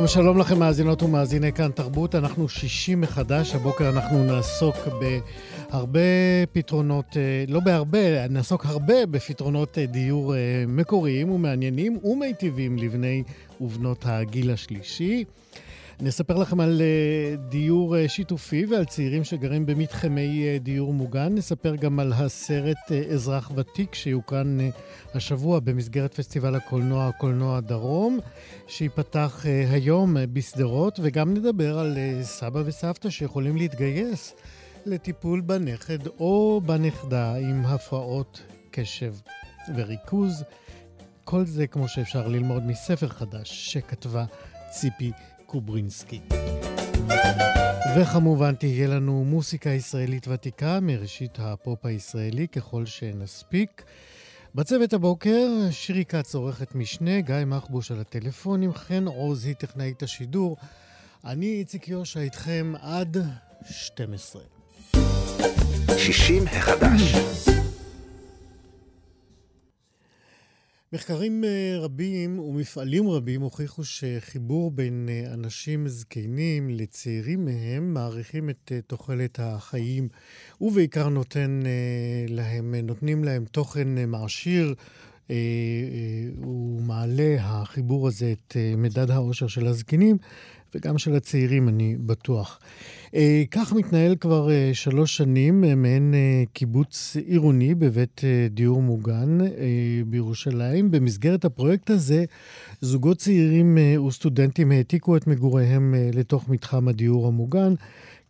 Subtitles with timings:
[0.00, 2.14] שלום, שלום לכם מאזינות ומאזיני כאן תרבות.
[2.14, 4.76] אנחנו שישי מחדש, הבוקר אנחנו נעסוק
[5.70, 6.00] בהרבה
[6.52, 13.22] פתרונות, אה, לא בהרבה, נעסוק הרבה בפתרונות אה, דיור אה, מקוריים ומעניינים ומיטיבים לבני
[13.60, 15.24] ובנות הגיל השלישי.
[16.02, 21.34] נספר לכם על אה, דיור אה, שיתופי ועל צעירים שגרים במתחמי אה, דיור מוגן.
[21.34, 24.58] נספר גם על הסרט אזרח ותיק שיוקרן
[25.14, 28.18] השבוע במסגרת פסטיבל הקולנוע, קולנוע דרום,
[28.66, 34.34] שייפתח היום בשדרות, וגם נדבר על סבא וסבתא שיכולים להתגייס
[34.86, 39.14] לטיפול בנכד או בנכדה עם הפרעות קשב
[39.76, 40.44] וריכוז.
[41.24, 44.24] כל זה כמו שאפשר ללמוד מספר חדש שכתבה
[44.70, 45.12] ציפי
[45.50, 46.20] קוברינסקי.
[47.96, 53.82] וכמובן תהיה לנו מוסיקה ישראלית ותיקה מראשית הפופ הישראלי ככל שנספיק.
[54.54, 60.56] בצוות הבוקר, שירי כץ עורכת משנה, גיא מחבוש על הטלפונים, חן עוזי טכנאית השידור.
[61.24, 63.16] אני איציק יושע איתכם עד
[63.64, 64.42] 12.
[65.98, 67.14] 60 החדש
[70.92, 78.72] מחקרים אה, רבים ומפעלים רבים הוכיחו שחיבור בין אה, אנשים זקנים לצעירים מהם מעריכים את
[78.74, 80.08] אה, תוחלת החיים
[80.60, 81.60] ובעיקר נותן
[82.28, 84.74] להם, נותנים להם תוכן מעשיר
[86.36, 90.16] הוא מעלה החיבור הזה את מדד האושר של הזקנים
[90.74, 92.60] וגם של הצעירים, אני בטוח.
[93.14, 96.14] אה, כך מתנהל כבר אה, שלוש שנים אה, מעין
[96.52, 99.38] קיבוץ עירוני בבית דיור מוגן
[100.06, 100.90] בירושלים.
[100.90, 102.24] במסגרת הפרויקט הזה,
[102.80, 107.74] זוגות צעירים וסטודנטים העתיקו את מגוריהם לתוך מתחם הדיור המוגן.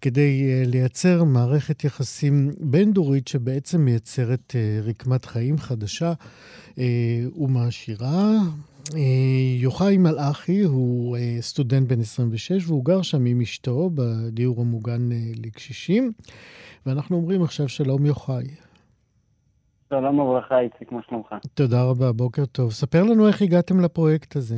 [0.00, 4.54] כדי לייצר מערכת יחסים בין-דורית שבעצם מייצרת
[4.84, 6.12] רקמת חיים חדשה
[7.36, 8.38] ומעשירה.
[8.96, 15.12] אה, יוחאי מלאכי הוא אה, סטודנט בן 26 והוא גר שם עם אשתו בדיור המוגן
[15.12, 16.12] אה, לקשישים.
[16.86, 18.44] ואנחנו אומרים עכשיו שלום יוחאי.
[19.88, 21.34] שלום וברכה, איציק, מה שלומך?
[21.54, 22.70] תודה רבה, בוקר טוב.
[22.70, 24.56] ספר לנו איך הגעתם לפרויקט הזה.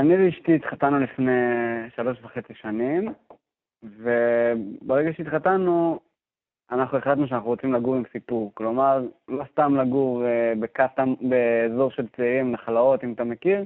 [0.00, 1.32] אני ואשתי התחתנו לפני
[1.96, 3.12] שלוש וחצי שנים,
[3.82, 5.98] וברגע שהתחתנו,
[6.70, 8.52] אנחנו החלטנו שאנחנו רוצים לגור עם סיפור.
[8.54, 13.64] כלומר, לא סתם לגור uh, בקטם, באזור של צעירים, נחלאות, אם אתה מכיר,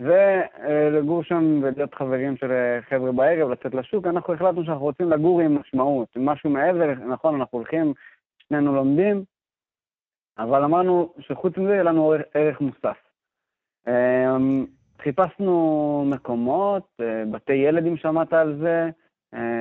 [0.00, 4.06] ולגור שם ולהיות חברים של אה, חבר'ה בערב, לצאת לשוק.
[4.06, 7.92] אנחנו החלטנו שאנחנו רוצים לגור עם משמעות, משהו מעבר, נכון, אנחנו הולכים,
[8.38, 9.24] שנינו לומדים,
[10.38, 12.96] אבל אמרנו שחוץ מזה יהיה לנו ערך, מוסף.
[13.88, 13.90] Uh,
[15.02, 18.90] חיפשנו מקומות, uh, בתי ילד אם שמעת על זה,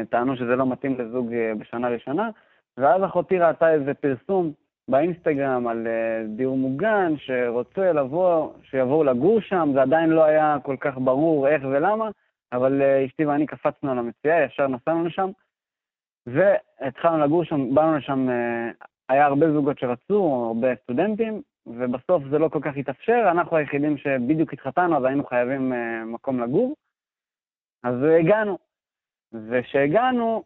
[0.09, 2.29] טענו שזה לא מתאים לזוג בשנה ראשונה,
[2.77, 4.51] ואז אחותי ראתה איזה פרסום
[4.88, 10.75] באינסטגרם על uh, דיור מוגן שרוצה לבוא, שיבואו לגור שם, זה עדיין לא היה כל
[10.80, 12.10] כך ברור איך ולמה,
[12.51, 15.30] אבל uh, אשתי ואני קפצנו על המציאה, ישר נסענו לשם,
[16.27, 22.50] והתחלנו לגור שם, באנו לשם, uh, היה הרבה זוגות שרצו, הרבה סטודנטים, ובסוף זה לא
[22.50, 25.74] כל כך התאפשר, אנחנו היחידים שבדיוק התחתנו, אז היינו חייבים
[26.06, 26.75] מקום לגור.
[27.83, 28.57] אז הגענו.
[29.50, 30.44] וכשהגענו,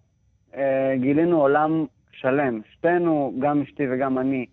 [0.56, 1.86] אה, גילינו עולם
[2.21, 2.62] שלם.
[2.71, 4.45] שתינו, גם אשתי וגם אני,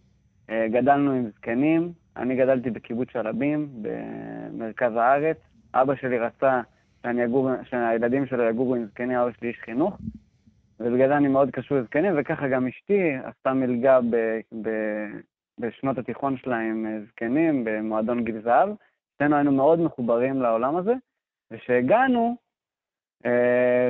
[0.51, 1.93] אה, גדלנו עם זקנים.
[2.17, 5.37] אני גדלתי בקיבוץ שלבים, במרכז הארץ.
[5.75, 6.61] אבא שלי רצה
[7.03, 9.99] שאני אגור, שהילדים שלו יגורו עם זקנים, אבא שלי איש חינוך.
[10.81, 14.17] ובגלל זה אני מאוד קשור לזקנים, וככה גם אשתי עשתה מלגה ב,
[14.63, 14.71] ב,
[15.59, 18.69] בשנות התיכון שלה עם אה, זקנים במועדון גיל זהב.
[19.19, 20.95] שנינו היינו מאוד מחוברים לעולם הזה,
[21.51, 22.37] וכשהגענו,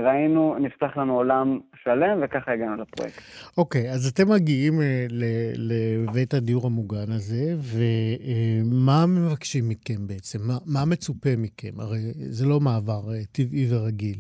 [0.07, 3.19] אה, ראינו, נפתח לנו עולם שלם, וככה הגענו לפרויקט.
[3.59, 5.07] אוקיי, okay, אז אתם מגיעים אה,
[5.57, 10.39] לבית הדיור המוגן הזה, ומה מבקשים מכם בעצם?
[10.49, 11.81] מה, מה מצופה מכם?
[11.81, 13.01] הרי זה לא מעבר
[13.33, 14.19] טבעי ורגיל.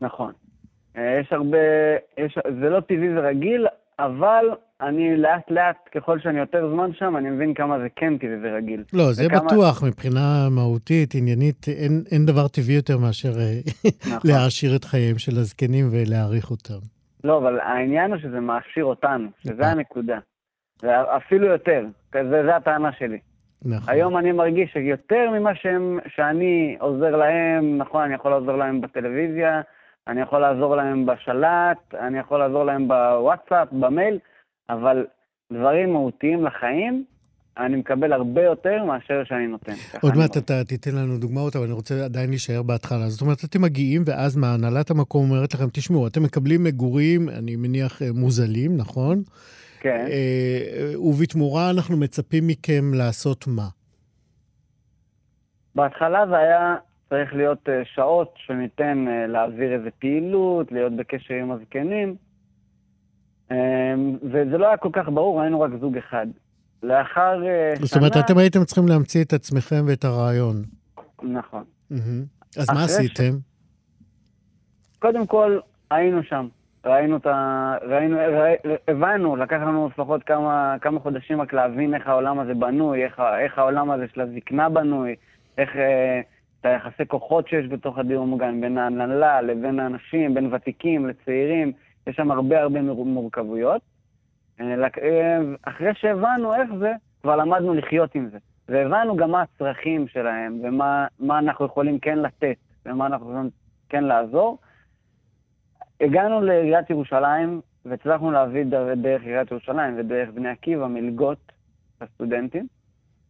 [0.00, 0.32] נכון.
[0.94, 1.58] יש הרבה,
[2.18, 3.66] יש, זה לא טבעי ורגיל,
[3.98, 4.44] אבל
[4.80, 8.84] אני לאט לאט, ככל שאני יותר זמן שם, אני מבין כמה זה כן טבעי ורגיל.
[8.92, 9.40] לא, זה וכמה...
[9.40, 13.60] בטוח, מבחינה מהותית, עניינית, אין, אין דבר טבעי יותר מאשר אה,
[14.06, 14.30] נכון.
[14.30, 16.78] להעשיר את חייהם של הזקנים ולהעריך אותם.
[17.24, 19.64] לא, אבל העניין הוא שזה מעשיר אותנו, שזה נכון.
[19.64, 20.18] הנקודה.
[20.82, 23.18] ואפילו יותר, זה, זה הטענה שלי.
[23.64, 23.94] נכון.
[23.94, 29.60] היום אני מרגיש שיותר ממה שהם, שאני עוזר להם, נכון, אני יכול לעזור להם בטלוויזיה,
[30.08, 34.18] אני יכול לעזור להם בשלט, אני יכול לעזור להם בוואטסאפ, במייל,
[34.70, 35.06] אבל
[35.52, 37.04] דברים מהותיים לחיים,
[37.58, 39.72] אני מקבל הרבה יותר מאשר שאני נותן.
[40.02, 43.08] עוד מעט אתה תיתן לנו דוגמאות, אבל אני רוצה עדיין להישאר בהתחלה.
[43.08, 47.56] זאת אומרת, אתם מגיעים, ואז מה, הנהלת המקום אומרת לכם, תשמעו, אתם מקבלים מגורים, אני
[47.56, 49.22] מניח, אה, מוזלים, נכון?
[49.80, 50.06] כן.
[50.10, 53.68] אה, ובתמורה אנחנו מצפים מכם לעשות מה?
[55.74, 56.76] בהתחלה זה היה
[57.08, 62.16] צריך להיות שעות שניתן להעביר איזה פעילות, להיות בקשר עם הזקנים.
[63.50, 63.54] Um,
[64.22, 66.26] וזה לא היה כל כך ברור, היינו רק זוג אחד.
[66.82, 67.40] לאחר
[67.76, 67.86] שנה...
[67.86, 70.62] זאת אומרת, אתם הייתם צריכים להמציא את עצמכם ואת הרעיון.
[71.22, 71.64] נכון.
[72.58, 73.32] אז מה עשיתם?
[73.32, 74.98] ש...
[74.98, 75.58] קודם כל,
[75.90, 76.48] היינו שם.
[76.86, 77.76] ראינו את ה...
[77.82, 78.54] ראינו, ראי...
[78.88, 83.58] הבנו, לקח לנו לפחות כמה, כמה חודשים רק להבין איך העולם הזה בנוי, איך, איך
[83.58, 85.14] העולם הזה של הזקנה בנוי,
[85.58, 85.70] איך...
[86.60, 91.72] את היחסי כוחות שיש בתוך הדיור המוגן, בין ההנהלה לבין האנשים, בין ותיקים לצעירים,
[92.06, 93.82] יש שם הרבה הרבה מורכבויות.
[94.60, 96.92] אה, אה, אחרי שהבנו איך זה,
[97.22, 98.38] כבר למדנו לחיות עם זה.
[98.68, 102.56] והבנו גם מה הצרכים שלהם, ומה אנחנו יכולים כן לתת,
[102.86, 103.50] ומה אנחנו יכולים
[103.88, 104.58] כן לעזור.
[106.00, 108.64] הגענו לעיריית ירושלים, והצלחנו להביא
[108.96, 111.52] דרך עיריית ירושלים ודרך בני עקיבא מלגות
[112.00, 112.66] לסטודנטים.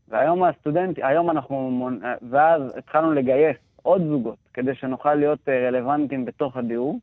[0.08, 1.90] והיום הסטודנט, היום אנחנו,
[2.30, 6.98] ואז התחלנו לגייס עוד זוגות, כדי שנוכל להיות אה, רלוונטיים בתוך הדיור, אה,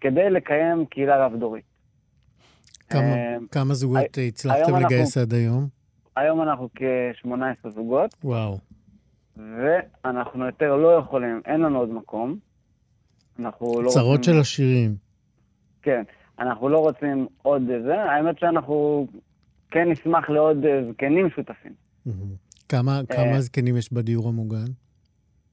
[0.00, 1.64] כדי לקיים קהילה רב-דורית.
[2.88, 5.68] כמה, אה, כמה זוגות הצלחתם לגייס אנחנו, עד היום?
[6.16, 8.14] היום אנחנו כ-18 זוגות.
[8.24, 8.58] וואו.
[9.36, 12.38] ואנחנו יותר לא יכולים, אין לנו עוד מקום.
[13.38, 14.34] אנחנו לא צרות רוצים...
[14.34, 14.96] של עשירים.
[15.82, 16.02] כן,
[16.38, 18.02] אנחנו לא רוצים עוד זה.
[18.02, 19.06] האמת שאנחנו
[19.70, 21.72] כן נשמח לעוד אה, זקנים שותפים.
[22.68, 24.66] כמה, אה, כמה זקנים יש בדיור המוגן?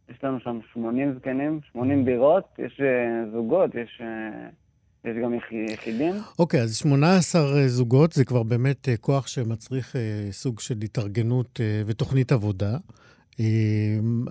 [0.10, 5.34] יש לנו שם 80 זקנים, 80 דירות, יש uh, זוגות, יש, uh, יש גם
[5.72, 6.14] יחידים.
[6.40, 9.96] אוקיי, okay, אז 18 זוגות זה כבר באמת כוח שמצריך
[10.32, 12.78] סוג של התארגנות ותוכנית עבודה.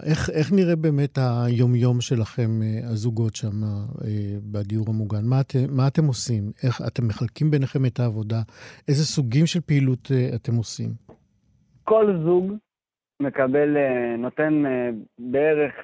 [0.03, 3.79] איך, איך נראה באמת היומיום שלכם, אה, הזוגות שם אה,
[4.43, 5.25] בדיור המוגן?
[5.25, 6.53] מה, את, מה אתם עושים?
[6.63, 8.43] איך אתם מחלקים ביניכם את העבודה?
[8.89, 10.95] איזה סוגים של פעילות אה, אתם עושים?
[11.85, 12.53] כל זוג
[13.21, 13.77] מקבל,
[14.19, 14.63] נותן
[15.19, 15.75] בערך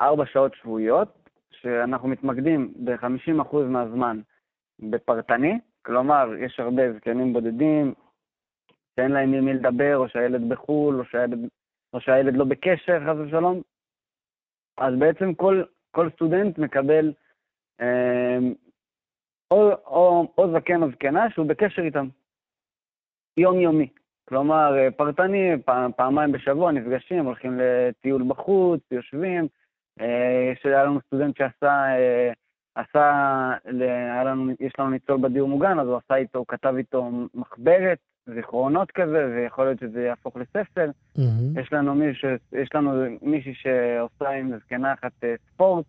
[0.00, 4.20] ארבע שעות שבועיות, שאנחנו מתמקדים ב-50% מהזמן
[4.78, 7.94] בפרטני, כלומר, יש הרבה זקנים בודדים
[8.96, 11.38] שאין להם עם מי לדבר, או שהילד בחו"ל, או שהילד
[11.92, 13.62] או שהילד לא בקשר, חס ושלום,
[14.78, 17.12] אז בעצם כל, כל סטודנט מקבל
[17.80, 18.38] אה,
[19.50, 22.08] או, או, או זקן או זקנה שהוא בקשר איתם,
[23.36, 23.88] יומיומי.
[24.28, 25.50] כלומר, אה, פרטני,
[25.96, 29.46] פעמיים בשבוע נפגשים, הולכים לטיול בחוץ, יושבים.
[30.00, 32.32] אה, היה לנו סטודנט שעשה, אה,
[32.74, 33.52] עשה,
[34.24, 38.90] לנו, יש לנו ניצול בדיור מוגן, אז הוא עשה איתו, הוא כתב איתו מחברת זיכרונות
[38.90, 40.90] כזה, ויכול להיות שזה יהפוך לספר.
[41.18, 41.60] Mm-hmm.
[41.60, 45.12] יש, לנו מישהו, יש לנו מישהי שעושה עם זקנה אחת
[45.52, 45.86] ספורט,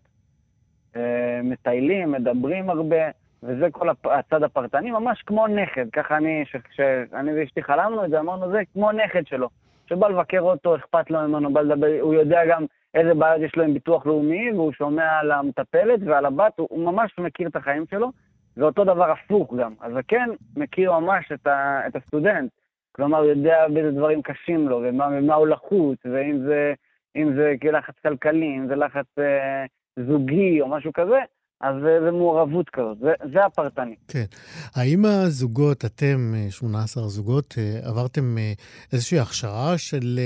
[1.43, 3.09] מטיילים, מדברים הרבה,
[3.47, 5.89] וזה כל הצד הפרטני, ממש כמו נכד.
[5.89, 9.49] ככה אני, כשאני ואשתי חלמנו את זה, אמרנו, זה כמו נכד שלו.
[9.89, 13.63] שבא לבקר אותו, אכפת לו ממנו, בא לדבר, הוא יודע גם איזה בעיות יש לו
[13.63, 17.85] עם ביטוח לאומי, והוא שומע על המטפלת ועל הבת, הוא, הוא ממש מכיר את החיים
[17.89, 18.11] שלו.
[18.57, 19.73] ואותו דבר הפוך גם.
[19.81, 22.51] הזקן מכיר ממש את, ה, את הסטודנט.
[22.91, 26.73] כלומר, הוא יודע באיזה דברים קשים לו, ומה, ומה הוא לחוץ, ואם זה,
[27.35, 29.65] זה כלחץ כלכלי, אם זה לחץ אה,
[29.99, 31.19] זוגי או משהו כזה,
[31.65, 33.95] אז זה, מעורבות כזאת, זה, זה הפרטני.
[34.07, 34.23] כן.
[34.75, 38.53] האם הזוגות, אתם, 18 אה, זוגות, אה, עברתם אה,
[38.93, 40.19] איזושהי הכשרה של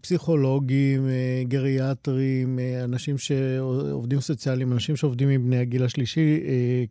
[0.00, 1.00] פסיכולוגים,
[1.42, 6.40] גריאטרים, אנשים שעובדים סוציאליים, אנשים שעובדים עם בני הגיל השלישי,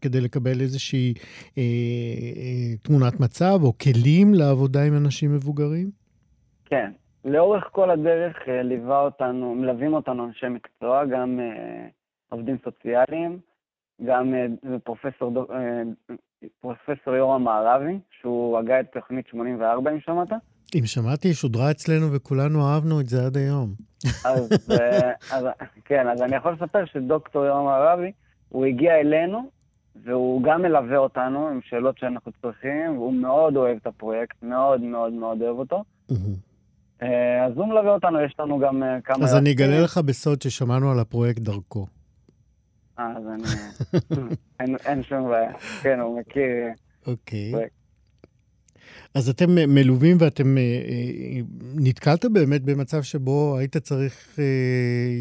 [0.02, 1.14] כדי לקבל איזושהי
[2.82, 5.90] תמונת מצב או כלים לעבודה עם אנשים מבוגרים?
[6.66, 6.92] כן.
[7.26, 11.40] לאורך כל הדרך ליווה אותנו, מלווים אותנו אנשי מקצוע, גם
[12.30, 13.40] עובדים סוציאליים,
[14.06, 15.82] גם אה, פרופסור, אה,
[16.62, 20.30] פרופסור יורם מערבי, שהוא הגה את תוכנית 84, אם שמעת?
[20.76, 23.70] אם שמעתי, שודרה אצלנו וכולנו אהבנו את זה עד היום.
[24.26, 25.46] אז, אה, אז
[25.86, 28.12] כן, אז אני יכול לספר שדוקטור יורם מערבי,
[28.50, 29.50] הוא הגיע אלינו,
[30.04, 35.14] והוא גם מלווה אותנו עם שאלות שאנחנו צריכים, והוא מאוד אוהב את הפרויקט, מאוד מאוד
[35.14, 35.84] מאוד אוהב אותו.
[37.46, 39.26] אז הוא מלווה אותנו, יש לנו גם כמה...
[39.26, 41.88] אז אני אגלה לך בסוד ששמענו על הפרויקט דרכו.
[43.00, 43.44] אה, אז אני...
[44.86, 45.54] אין, שום בעיה.
[45.84, 46.68] כן, הוא מכיר...
[47.08, 47.52] אוקיי.
[49.16, 50.58] אז אתם מלווים ואתם...
[50.58, 51.42] אה, אה,
[51.76, 54.44] נתקלת באמת במצב שבו היית צריך אה,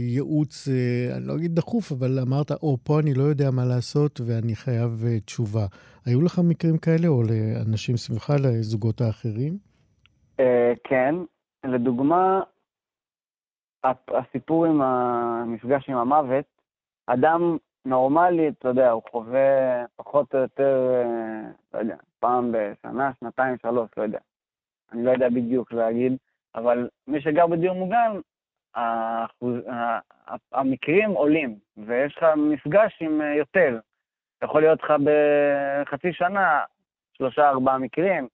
[0.08, 0.68] ייעוץ,
[1.16, 5.04] אני לא אגיד דחוף, אבל אמרת, או, פה אני לא יודע מה לעשות ואני חייב
[5.24, 5.66] תשובה.
[6.06, 9.58] היו לך מקרים כאלה, או לאנשים סביבך, לזוגות האחרים?
[10.84, 11.14] כן.
[11.64, 12.40] לדוגמה,
[14.08, 16.44] הסיפור עם המפגש עם המוות,
[17.06, 23.56] אדם נורמלי, אתה יודע, הוא חווה פחות או יותר, אה, לא יודע, פעם בשנה, שנתיים,
[23.62, 24.18] שלוש, לא יודע.
[24.92, 26.16] אני לא יודע בדיוק להגיד,
[26.54, 28.12] אבל מי שגר בדיור מוגן,
[28.74, 29.54] האחוז,
[30.52, 33.78] המקרים עולים, ויש לך מפגש עם אה, יותר.
[34.44, 36.64] יכול להיות לך בחצי שנה
[37.12, 38.28] שלושה, ארבעה מקרים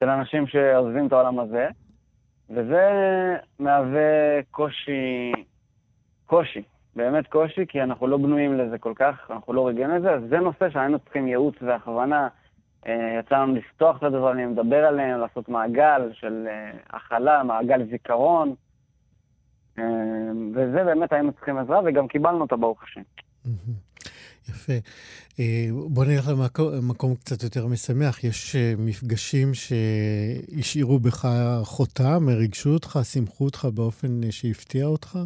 [0.00, 1.68] של אנשים שעוזבים את העולם הזה,
[2.50, 2.86] וזה
[3.58, 5.32] מהווה קושי,
[6.26, 6.62] קושי
[6.98, 10.38] באמת קושי, כי אנחנו לא בנויים לזה כל כך, אנחנו לא רגילים לזה, אז זה
[10.38, 12.28] נושא שהיינו צריכים ייעוץ והכוונה.
[12.86, 18.54] אה, יצא לנו לפתוח את הדברים, לדבר עליהם, לעשות מעגל של אה, הכלה, מעגל זיכרון,
[19.78, 19.84] אה,
[20.54, 23.02] וזה באמת היינו צריכים עזרה, וגם קיבלנו אותה, ברוך השם.
[24.48, 24.72] יפה.
[25.88, 28.24] בוא נלך למקום קצת יותר משמח.
[28.24, 31.28] יש מפגשים שהשאירו בך
[31.62, 35.18] חותם, ריגשו אותך, שימחו אותך באופן שהפתיע אותך?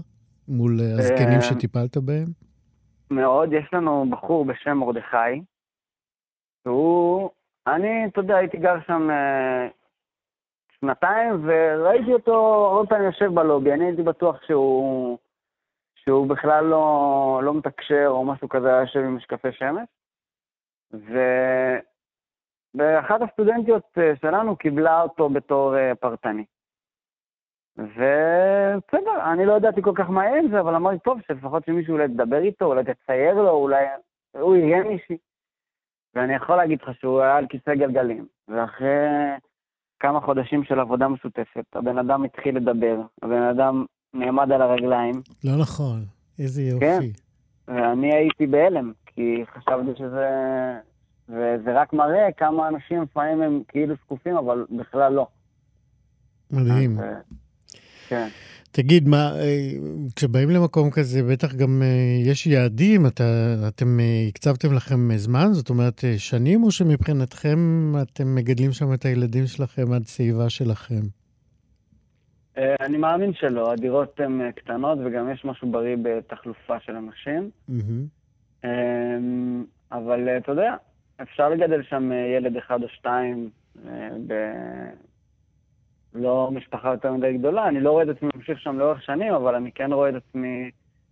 [0.49, 2.27] מול הזקנים אה, שטיפלת בהם?
[3.11, 3.53] מאוד.
[3.53, 5.43] יש לנו בחור בשם מרדכי,
[6.67, 7.31] והוא,
[7.67, 9.69] אני, אתה יודע, הייתי גר שם אה,
[10.81, 12.35] שנתיים, וראיתי אותו
[12.73, 13.73] הרבה פעמים יושב בלובי.
[13.73, 15.19] אני הייתי בטוח שהוא,
[15.95, 19.89] שהוא בכלל לא, לא מתקשר או משהו כזה, יושב עם משקפי שמש.
[22.75, 26.45] ואחת הסטודנטיות אה, שלנו קיבלה אותו בתור פרטני.
[27.79, 31.93] ובסדר, אני לא ידעתי כל כך מה יהיה עם זה, אבל אמרתי, טוב, שלפחות שמישהו
[31.93, 33.85] אולי ידבר איתו, אולי תצייר לו, אולי
[34.33, 35.17] הוא יהיה מישהי.
[36.15, 39.07] ואני יכול להגיד לך שהוא היה על כיסא גלגלים, ואחרי
[40.01, 45.15] כמה חודשים של עבודה משותפת, הבן אדם התחיל לדבר, הבן אדם נעמד על הרגליים.
[45.45, 46.05] לא נכון,
[46.39, 46.87] איזה יופי.
[46.87, 47.01] כן,
[47.69, 50.29] ואני הייתי בהלם, כי חשבתי שזה...
[51.29, 55.27] וזה רק מראה כמה אנשים לפעמים הם כאילו שקופים, אבל בכלל לא.
[56.51, 56.99] מדהים.
[56.99, 57.05] אז,
[58.09, 58.29] כן.
[58.73, 59.71] תגיד, מה, אה,
[60.17, 63.25] כשבאים למקום כזה, בטח גם אה, יש יעדים, אתה,
[63.69, 65.53] אתם אה, הקצבתם לכם זמן?
[65.53, 67.59] זאת אומרת, שנים, או שמבחינתכם
[68.03, 71.01] אתם מגדלים שם את הילדים שלכם עד שיבה שלכם?
[72.57, 77.51] אני מאמין שלא, הדירות הן קטנות וגם יש משהו בריא בתחלופה של אנשים.
[77.71, 78.67] Mm-hmm.
[79.93, 80.75] אבל אתה יודע,
[81.23, 83.51] אפשר לגדל שם ילד אחד או שתיים
[86.15, 89.55] לא משפחה יותר מדי גדולה, אני לא רואה את עצמי ממשיך שם לאורך שנים, אבל
[89.55, 90.71] אני כן רואה את עצמי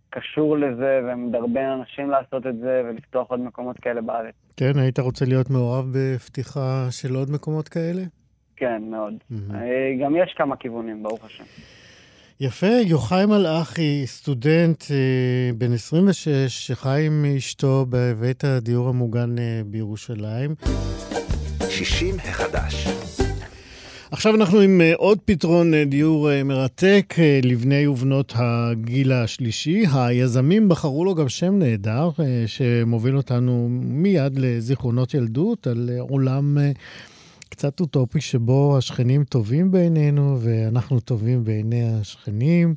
[0.09, 4.33] קשור לזה ומדרבן אנשים לעשות את זה ולפתוח עוד מקומות כאלה בארץ.
[4.57, 8.01] כן, היית רוצה להיות מעורב בפתיחה של עוד מקומות כאלה?
[8.55, 9.13] כן, מאוד.
[9.13, 9.53] Mm-hmm.
[10.03, 11.43] גם יש כמה כיוונים, ברוך השם.
[12.39, 16.27] יפה, יוחאי מלאכי, סטודנט אה, בן 26,
[16.67, 20.55] שחי עם אשתו בבית הדיור המוגן אה, בירושלים.
[21.69, 23.10] 60 החדש.
[24.11, 29.83] עכשיו אנחנו עם אה, עוד פתרון אה, דיור אה, מרתק לבני ובנות הגיל השלישי.
[29.93, 32.09] היזמים בחרו לו גם שם נהדר,
[32.45, 36.57] שמוביל אותנו מיד לזיכרונות ילדות, על עולם
[37.49, 42.75] קצת אוטופי שבו השכנים טובים בעינינו ואנחנו טובים בעיני השכנים.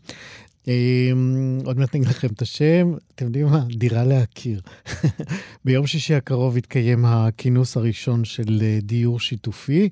[0.69, 3.65] אמ, עוד מעט נגיד לכם את השם, אתם יודעים מה?
[3.69, 4.61] דירה להכיר.
[5.65, 9.89] ביום שישי הקרוב יתקיים הכינוס הראשון של דיור שיתופי.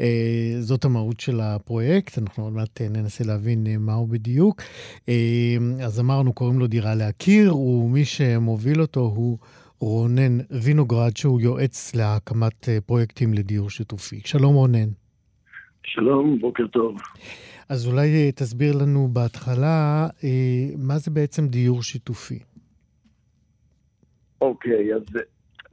[0.00, 4.62] אה, זאת המהות של הפרויקט, אנחנו עוד מעט אה, ננסה להבין מהו בדיוק.
[5.84, 9.38] אז אמרנו, קוראים לו דירה להכיר, ומי שמוביל אותו הוא
[9.80, 14.20] רונן וינוגרד, שהוא יועץ להקמת פרויקטים לדיור שיתופי.
[14.24, 14.88] שלום רונן.
[15.82, 16.96] שלום, בוקר טוב.
[17.68, 20.28] אז אולי אה, תסביר לנו בהתחלה, אה,
[20.78, 22.38] מה זה בעצם דיור שיתופי?
[24.40, 25.02] אוקיי, אז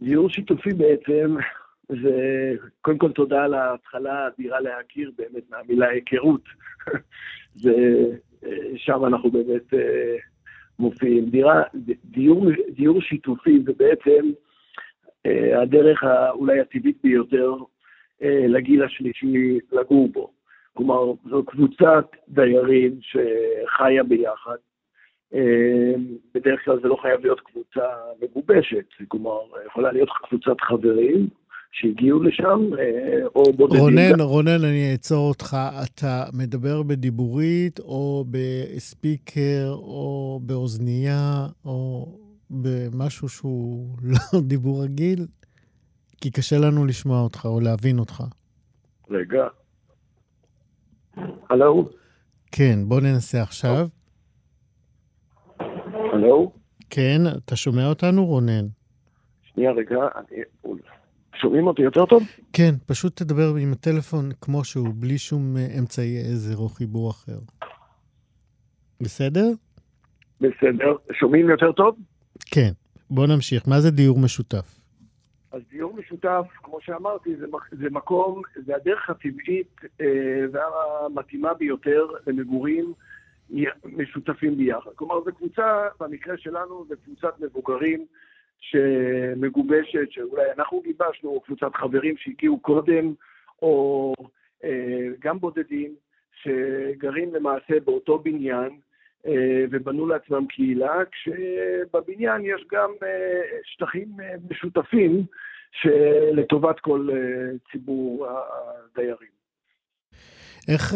[0.02, 1.36] דיור שיתופי בעצם
[1.90, 6.42] זה, קודם כל תודה על ההתחלה האדירה להכיר באמת מהמילה היכרות.
[7.64, 7.74] זה,
[8.90, 9.74] אה, אנחנו באמת
[10.80, 11.26] מופיעים.
[11.26, 11.64] דירה,
[12.06, 14.32] דיור, דיור שיתופי זה בעצם
[15.62, 17.54] הדרך אולי הטבעית ביותר
[18.22, 20.32] לגיל השלישי לגור בו.
[20.76, 24.56] כלומר, זו קבוצת דיירים שחיה ביחד.
[25.34, 25.94] אה,
[26.34, 27.88] בדרך כלל זה לא חייב להיות קבוצה
[28.22, 31.28] מגובשת, כלומר, יכולה להיות קבוצת חברים
[31.78, 33.80] שהגיעו לשם, אה, או בודדים.
[33.80, 35.58] רונן, רונן, אני אעצור אותך.
[35.84, 42.08] אתה מדבר בדיבורית, או בספיקר, או באוזנייה, או
[42.50, 45.28] במשהו שהוא לא דיבור רגיל?
[46.22, 48.24] כי קשה לנו לשמוע אותך או להבין אותך.
[49.10, 49.48] רגע,
[51.50, 51.90] הלו?
[52.52, 53.88] כן, בוא ננסה עכשיו.
[56.14, 56.52] הלו?
[56.90, 58.66] כן, אתה שומע אותנו, רונן?
[59.54, 60.42] שנייה, רגע, אני...
[61.46, 62.24] שומעים אותי יותר טוב?
[62.54, 67.40] כן, פשוט תדבר עם הטלפון כמו שהוא, בלי שום אה, אמצעי עזר או חיבור אחר.
[69.02, 69.48] בסדר?
[70.42, 70.96] בסדר.
[71.14, 71.96] שומעים יותר טוב?
[72.46, 72.72] כן.
[73.10, 73.68] בוא נמשיך.
[73.68, 74.80] מה זה דיור משותף?
[75.52, 80.06] אז דיור משותף, כמו שאמרתי, זה, זה מקום, זה הדרך הטבעית אה,
[80.52, 82.94] והמתאימה ביותר למגורים
[83.86, 84.90] משותפים ביחד.
[84.96, 88.06] כלומר, זו קבוצה, במקרה שלנו, זו קבוצת מבוגרים
[88.72, 93.14] שמגובשת, שאולי אנחנו גיבשנו, או קבוצת חברים שהגיעו קודם,
[93.62, 94.14] או
[94.64, 95.96] אה, גם בודדים,
[96.44, 98.70] שגרים למעשה באותו בניין,
[99.28, 103.10] אה, ובנו לעצמם קהילה, כשבבניין יש גם אה,
[103.64, 105.26] שטחים אה, משותפים
[105.72, 107.08] שלטובת כל
[107.72, 109.36] ציבור הדיירים.
[110.68, 110.94] איך,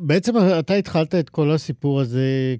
[0.00, 2.54] בעצם אתה התחלת את כל הסיפור הזה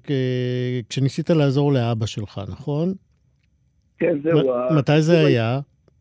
[0.89, 2.95] כשניסית לעזור לאבא שלך, נכון?
[4.05, 4.53] כן, זהו.
[4.79, 5.59] מתי זה היה?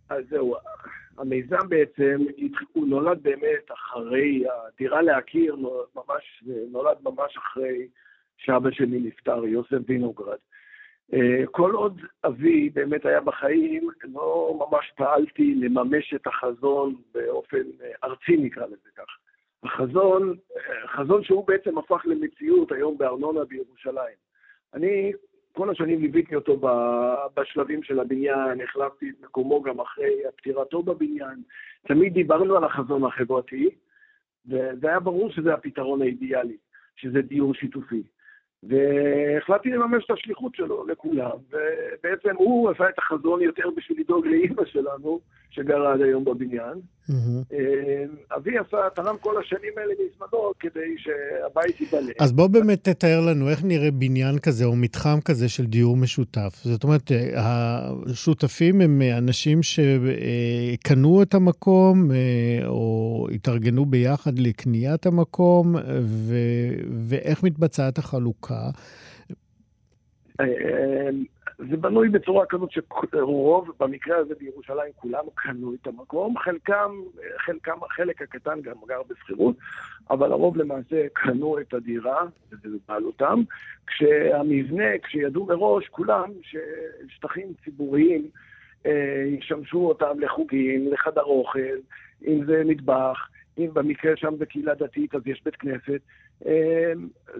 [0.09, 0.55] אז זהו.
[1.17, 2.17] המיזם בעצם,
[2.73, 5.55] הוא נולד באמת אחרי, הדירה להכיר
[5.95, 7.87] ממש, נולד ממש אחרי
[8.37, 10.37] שאבא שלי נפטר, יוסף וינוגרד.
[11.13, 17.91] אה, כל עוד אבי באמת היה בחיים, לא ממש פעלתי לממש את החזון באופן אה,
[18.03, 19.17] ארצי, נקרא לזה כך.
[19.63, 24.15] החזון, אה, חזון שהוא בעצם הפך למציאות היום בארנונה בירושלים.
[24.73, 25.11] אני
[25.53, 26.61] כל השנים ליוויתי אותו
[27.35, 31.41] בשלבים של הבניין, החלפתי את מקומו גם אחרי פטירתו בבניין.
[31.87, 33.69] תמיד דיברנו על החזון החברתי,
[34.45, 36.57] וזה היה ברור שזה הפתרון האידיאלי,
[36.95, 38.03] שזה דיור שיתופי.
[38.63, 44.65] והחלטתי לממש את השליחות שלו לכולם, ובעצם הוא עשה את החזון יותר בשביל לדאוג לאימא
[44.65, 45.19] שלנו,
[45.53, 46.73] שגרה עד היום בבניין.
[47.09, 47.55] Mm-hmm.
[48.35, 52.11] אבי עשה, תרם כל השנים האלה מזמנו כדי שהבית ייבנה.
[52.19, 56.61] אז בוא באמת תתאר לנו איך נראה בניין כזה או מתחם כזה של דיור משותף.
[56.63, 66.35] זאת אומרת, השותפים הם אנשים שקנו את המקום אה, או התארגנו ביחד לקניית המקום, ו...
[67.07, 68.69] ואיך מתבצעת החלוקה?
[71.69, 76.91] זה בנוי בצורה כזאת שרוב, במקרה הזה בירושלים, כולם קנו את המקום, חלקם,
[77.37, 79.55] חלקם, החלק הקטן גם גר בשכירות,
[80.09, 82.21] אבל הרוב למעשה קנו את הדירה,
[82.51, 83.41] וזה בעלותם,
[83.87, 88.27] כשהמבנה, כשידעו מראש כולם ששטחים ציבוריים
[88.85, 91.59] אה, ישמשו אותם לחוגים, לחדר אוכל,
[92.27, 96.01] אם זה מטבח, אם במקרה שם זה קהילה דתית אז יש בית כנסת,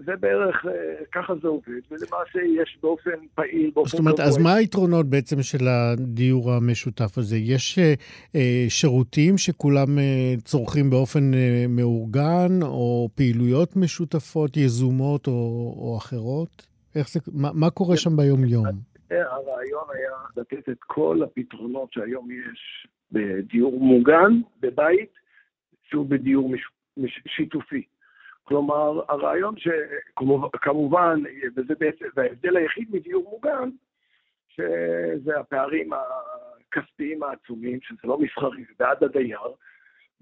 [0.04, 4.54] זה בערך, אה, ככה זה עובד, ולמעשה יש באופן פעיל, באופן זאת אומרת, אז מה
[4.54, 7.36] היתרונות בעצם של הדיור המשותף הזה?
[7.36, 7.94] יש אה,
[8.36, 9.88] אה, שירותים שכולם
[10.44, 11.30] צורכים באופן
[11.68, 15.32] מאורגן, או פעילויות משותפות, יזומות או,
[15.78, 16.66] או אחרות?
[16.96, 18.66] איך זה, מה, מה קורה שם ביום-יום?
[19.10, 25.10] הרעיון היה לתת את כל הפתרונות שהיום יש בדיור מוגן, בבית,
[25.88, 26.60] שהוא בדיור מש,
[26.96, 27.82] מש, שיתופי.
[28.44, 31.22] כלומר, הרעיון שכמובן,
[31.56, 33.70] וזה בעצם, וההבדל היחיד מדיור מוגן,
[34.48, 39.40] שזה הפערים הכספיים העצומים, שזה לא מסחרי, זה בעד הדייר,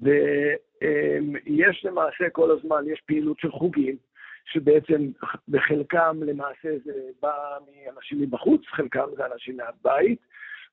[0.01, 3.97] ויש למעשה כל הזמן, יש פעילות של חוגים,
[4.45, 5.11] שבעצם
[5.49, 10.19] בחלקם למעשה זה בא מאנשים מבחוץ, חלקם זה אנשים מהבית,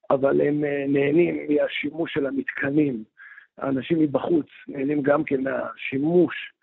[0.09, 3.03] אבל הם אה, נהנים מהשימוש של המתקנים.
[3.57, 6.53] האנשים מבחוץ נהנים גם כן מהשימוש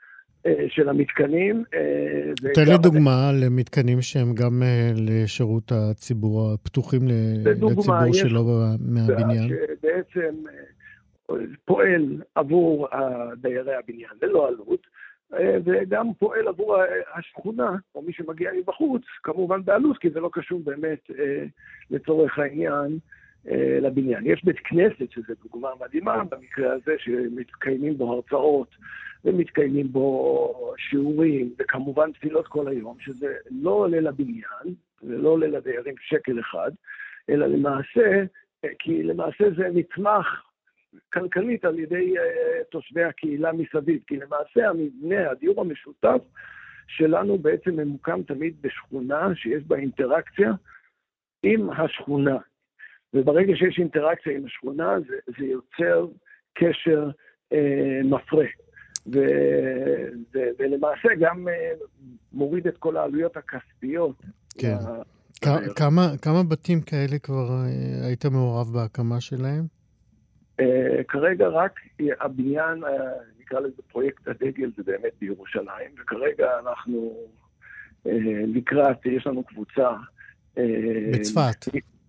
[0.69, 1.65] של המתקנים.
[1.75, 4.63] אה, תן לי דוגמה למתקנים שהם גם
[4.97, 7.01] לשירות הציבור, הפתוחים
[7.45, 8.45] לציבור שלא
[8.81, 9.49] מהבניין.
[9.49, 10.35] שבעצם
[11.65, 12.89] פועל עבור
[13.37, 14.87] דיירי הבניין ללא עלות,
[15.65, 16.77] וגם פועל עבור
[17.15, 21.11] השכונה, או מי שמגיע מבחוץ, כמובן בעלות, כי זה לא קשור באמת
[21.91, 23.26] לצורך העניין אה,
[23.81, 24.27] לבניין.
[24.27, 28.77] יש בית כנסת, שזו דוגמה מדהימה במקרה הזה, שמתקיימים בו הרצאות
[29.25, 35.95] ומתקיימים בו שיעורים, וכמובן תפילות כל היום, שזה לא עולה לבניין, זה לא עולה לדיירים
[36.01, 36.71] שקל אחד,
[37.31, 38.25] אלא למעשה,
[38.65, 40.43] אה, כי למעשה זה נתמך
[41.13, 46.23] כלכלית על ידי uh, תושבי הקהילה מסביב, כי למעשה המבנה, הדיור המשותף
[46.89, 50.53] שלנו בעצם ממוקם תמיד בשכונה שיש בה אינטראקציה
[51.43, 52.37] עם השכונה.
[53.15, 56.07] וברגע שיש אינטראקציה עם השכונה, זה, זה יוצר
[56.55, 57.11] קשר
[57.53, 58.47] אה, מפרה.
[59.13, 59.19] ו,
[60.35, 61.73] ו, ולמעשה גם אה,
[62.33, 64.23] מוריד את כל העלויות הכספיות.
[64.59, 64.77] כן.
[65.77, 69.77] כמה, כמה בתים כאלה כבר אה, היית מעורב בהקמה שלהם?
[70.61, 70.65] Uh,
[71.09, 71.81] כרגע רק
[72.21, 72.89] הבניין, uh,
[73.41, 77.17] נקרא לזה פרויקט הדגל, זה באמת בירושלים, וכרגע אנחנו
[78.07, 78.11] uh,
[78.47, 79.89] לקראת, יש לנו קבוצה.
[81.13, 81.67] בצפת.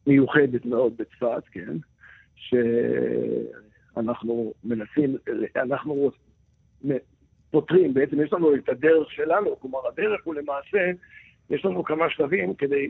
[0.08, 1.78] מיוחדת מאוד בצפת, כן,
[3.96, 5.16] שאנחנו מנסים,
[5.56, 6.12] אנחנו
[7.52, 10.92] פותרים, בעצם יש לנו את הדרך שלנו, כלומר הדרך הוא למעשה,
[11.50, 12.90] יש לנו כמה שלבים כדי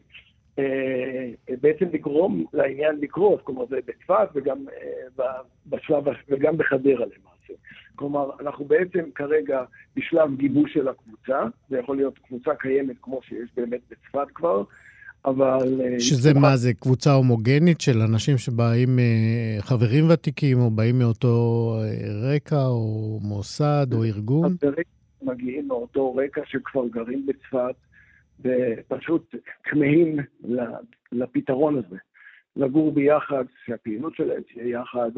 [0.60, 1.30] אה,
[1.62, 4.66] בעצם לגרום לעניין לקרות, כלומר זה בצפת וגם
[5.20, 5.26] אה,
[5.66, 7.54] בשלב, וגם בחדרה למעשה.
[7.96, 9.64] כלומר, אנחנו בעצם כרגע
[9.96, 14.64] בשלב גיבוש של הקבוצה, זה יכול להיות קבוצה קיימת כמו שיש באמת בצפת כבר,
[15.28, 15.82] אבל...
[15.82, 21.28] אה, שזה מה זה, קבוצה הומוגנית של אנשים שבאים, אה, חברים ותיקים, או באים מאותו
[21.80, 24.50] אה, רקע, או מוסד, או ארגון?
[24.62, 24.84] חברים
[25.22, 27.76] מגיעים מאותו רקע שכבר גרים בצפת,
[28.40, 30.18] ופשוט כמהים
[31.12, 31.98] לפתרון הזה.
[32.56, 35.12] לגור ביחד, שהפעילות שלהם תהיה יחד,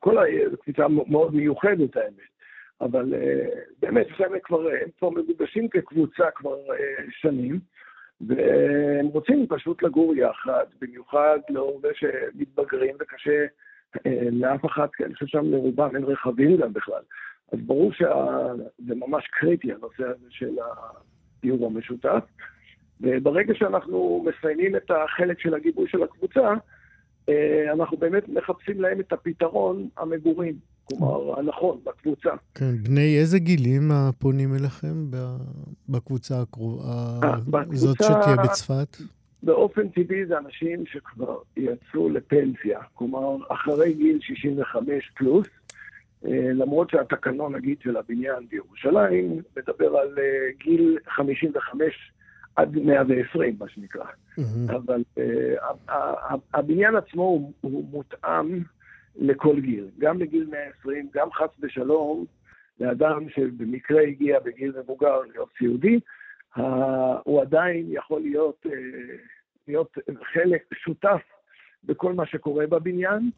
[0.00, 0.16] כל
[0.52, 2.32] הקבוצה מאוד מיוחדת האמת.
[2.80, 3.14] אבל
[3.82, 6.56] באמת, הם כבר, הם כבר מגובשים כקבוצה כבר
[7.10, 7.60] שנים.
[8.26, 13.44] והם רוצים פשוט לגור יחד, במיוחד לאור זה שמתבגרים וקשה
[14.06, 14.60] אה, לאף
[14.96, 17.02] כי אני חושב שם לרובם אין רכבים גם בכלל.
[17.52, 20.54] אז ברור שזה ממש קריטי הנושא הזה של
[21.38, 22.24] הדיור המשותף.
[23.00, 26.54] וברגע שאנחנו מסיימים את החלק של הגיבוי של הקבוצה,
[27.72, 30.54] אנחנו באמת מחפשים להם את הפתרון המגורים.
[30.84, 32.30] כלומר, הנכון, בקבוצה.
[32.54, 35.10] כן, בני איזה גילים הפונים אליכם
[35.88, 37.38] בקבוצה הקרובה,
[37.72, 38.96] זאת שתהיה בצפת?
[39.42, 45.46] באופן טבעי זה אנשים שכבר יצאו לפנסיה, כלומר, אחרי גיל 65 פלוס,
[46.24, 52.11] אה, למרות שהתקנון, נגיד, של הבניין בירושלים, מדבר על אה, גיל 55
[52.56, 54.04] עד 120, מה שנקרא.
[54.68, 58.62] אבל אה, הבניין עצמו הוא מותאם
[59.16, 62.24] לכל גיל, גם לגיל 120, גם חס ושלום,
[62.80, 66.00] לאדם שבמקרה הגיע בגיל מבוגר להיות סיעודי,
[67.24, 68.72] הוא עדיין יכול להיות, אה,
[69.68, 69.98] להיות
[70.32, 71.22] חלק, שותף
[71.84, 73.30] בכל מה שקורה בבניין.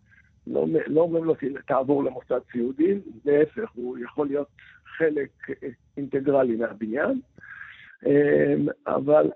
[0.47, 1.35] לא, לא אומרים לו,
[1.67, 4.49] תעבור למוסד סיעודי, להפך, הוא יכול להיות
[4.87, 5.31] חלק
[5.97, 7.21] אינטגרלי מהבניין.
[8.07, 8.55] אה,
[8.87, 9.31] אבל,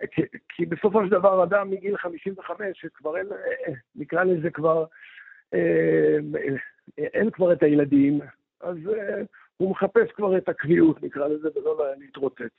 [0.49, 4.85] כי בסופו של דבר אדם מגיל 55, שכבר אין, אה, נקרא לזה כבר
[5.55, 6.19] אה,
[6.99, 8.21] אין כבר את הילדים,
[8.61, 9.23] אז אה,
[9.57, 12.55] הוא מחפש כבר את הקביעות, נקרא לזה, ולא להתרוצץ.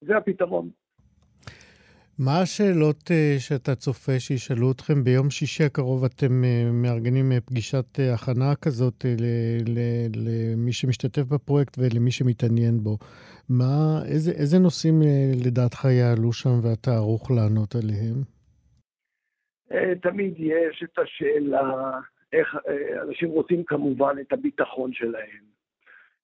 [0.00, 0.70] זה הפתרון.
[2.18, 5.04] מה השאלות אה, שאתה צופה שישאלו אתכם?
[5.04, 9.04] ביום שישי הקרוב אתם מארגנים פגישת הכנה כזאת
[10.16, 12.98] למי שמשתתף בפרויקט ולמי שמתעניין בו.
[13.48, 15.02] מה, איזה, איזה נושאים
[15.46, 18.34] לדעתך יעלו שם ואתה ערוך לענות עליהם?
[20.02, 21.90] תמיד יש את השאלה
[22.32, 25.44] איך אה, אנשים רוצים כמובן את הביטחון שלהם,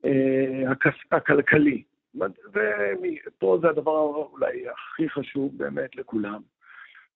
[0.05, 0.73] אה,
[1.13, 1.83] הכלכלי.
[2.15, 6.41] ופה זה הדבר אולי הכי חשוב באמת לכולם.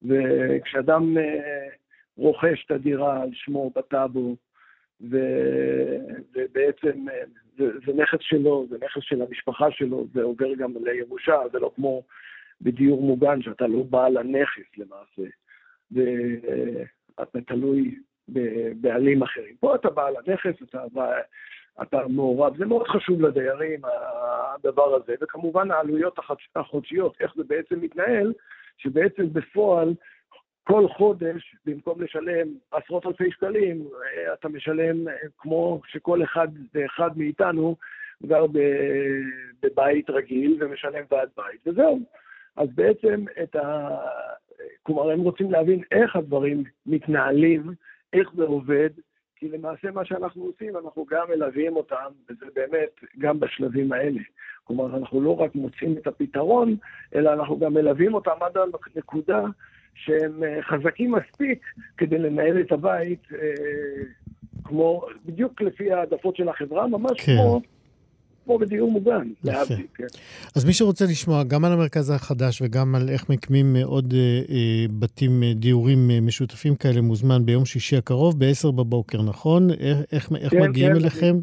[0.02, 1.68] וכשאדם אה,
[2.16, 4.36] רוכש את הדירה על שמו בטאבו,
[5.00, 7.06] ובעצם
[7.58, 11.70] זה, זה נכס שלו, זה נכס של המשפחה שלו, זה עובר גם לירושה, זה לא
[11.74, 12.02] כמו
[12.60, 15.30] בדיור מוגן, שאתה לא בעל הנכס למעשה.
[15.92, 19.56] ואתה תלוי בבעלים אחרים.
[19.60, 20.84] פה אתה בעל הנכס, אתה
[21.82, 22.56] אתה מעורב.
[22.56, 25.14] זה מאוד חשוב לדיירים, הדבר הזה.
[25.20, 26.18] וכמובן העלויות
[26.56, 28.32] החודשיות, איך זה בעצם מתנהל,
[28.76, 29.94] שבעצם בפועל
[30.64, 33.88] כל חודש, במקום לשלם עשרות אלפי שקלים,
[34.32, 34.96] אתה משלם
[35.38, 37.76] כמו שכל אחד ואחד מאיתנו
[38.26, 38.44] גר
[39.62, 42.00] בבית רגיל ומשלם ועד בית, וזהו.
[42.56, 43.88] אז בעצם את ה...
[44.82, 47.62] כלומר, הם רוצים להבין איך הדברים מתנהלים,
[48.12, 48.90] איך זה עובד,
[49.36, 54.20] כי למעשה מה שאנחנו עושים, אנחנו גם מלווים אותם, וזה באמת גם בשלבים האלה.
[54.64, 56.76] כלומר, אנחנו לא רק מוצאים את הפתרון,
[57.14, 58.56] אלא אנחנו גם מלווים אותם עד
[58.96, 59.42] הנקודה
[59.94, 61.64] שהם אה, חזקים מספיק
[61.96, 63.38] כדי לנהל את הבית אה,
[64.64, 67.32] כמו, בדיוק לפי העדפות של החברה, ממש כן.
[67.32, 67.60] כמו
[68.44, 70.06] כמו בדיור מוגן, להבדיל, כן.
[70.56, 74.86] אז מי שרוצה לשמוע גם על המרכז החדש וגם על איך מקימים עוד אה, אה,
[74.98, 79.70] בתים, אה, דיורים אה, משותפים כאלה, מוזמן ביום שישי הקרוב ב-10 בבוקר, נכון?
[79.70, 81.36] איך, איך, איך כן, מגיעים כן, אליכם?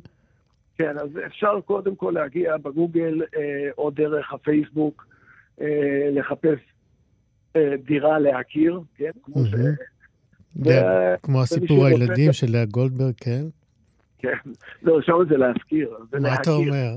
[0.77, 5.05] כן, אז אפשר קודם כל להגיע בגוגל אה, או דרך הפייסבוק,
[5.61, 6.59] אה, לחפש
[7.55, 9.11] אה, דירה להכיר, כן?
[9.23, 9.53] כמו ש...
[11.23, 13.41] כמו הסיפור הילדים של לאה גולדברג, כן?
[14.21, 16.19] כן, לא, שם זה להזכיר, זה להכיר.
[16.19, 16.93] מה אתה אומר?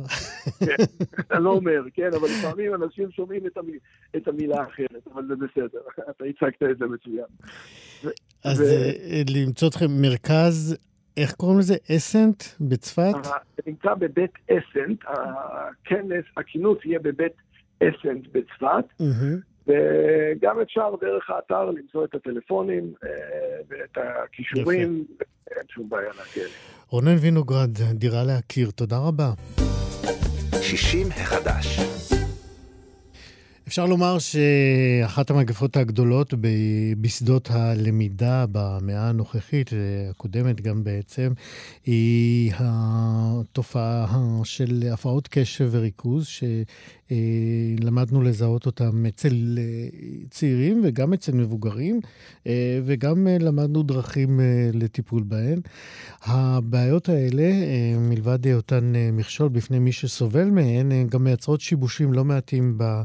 [0.60, 0.84] כן,
[1.20, 3.42] אתה לא אומר, כן, אבל לפעמים אנשים שומעים
[4.16, 7.24] את המילה האחרת, אבל זה בסדר, אתה הצגת את זה מצוין.
[8.44, 10.76] אז אה, למצוא אתכם מרכז,
[11.16, 11.74] איך קוראים לזה?
[11.96, 13.24] אסנט בצפת?
[13.24, 17.32] זה נמצא בבית אסנט, הכנס, הכינוס יהיה בבית
[17.82, 18.84] אסנט בצפת.
[19.66, 23.08] וגם אפשר דרך האתר למצוא את הטלפונים אה,
[23.68, 25.04] ואת הכישורים,
[25.50, 26.44] אין שום בעיה להגיע.
[26.88, 29.30] רונן וינוגרד, דירה להכיר, תודה רבה.
[30.62, 32.03] 60 החדש.
[33.68, 36.34] אפשר לומר שאחת המגפות הגדולות
[37.00, 39.70] בשדות הלמידה במאה הנוכחית,
[40.10, 41.32] הקודמת גם בעצם,
[41.86, 44.06] היא התופעה
[44.44, 46.26] של הפרעות קשב וריכוז,
[47.10, 49.58] שלמדנו לזהות אותם אצל
[50.30, 52.00] צעירים וגם אצל מבוגרים,
[52.84, 54.40] וגם למדנו דרכים
[54.72, 55.60] לטיפול בהן.
[56.22, 57.50] הבעיות האלה,
[57.98, 63.02] מלבד היותן מכשול בפני מי שסובל מהן, גם מייצרות שיבושים לא מעטים ב...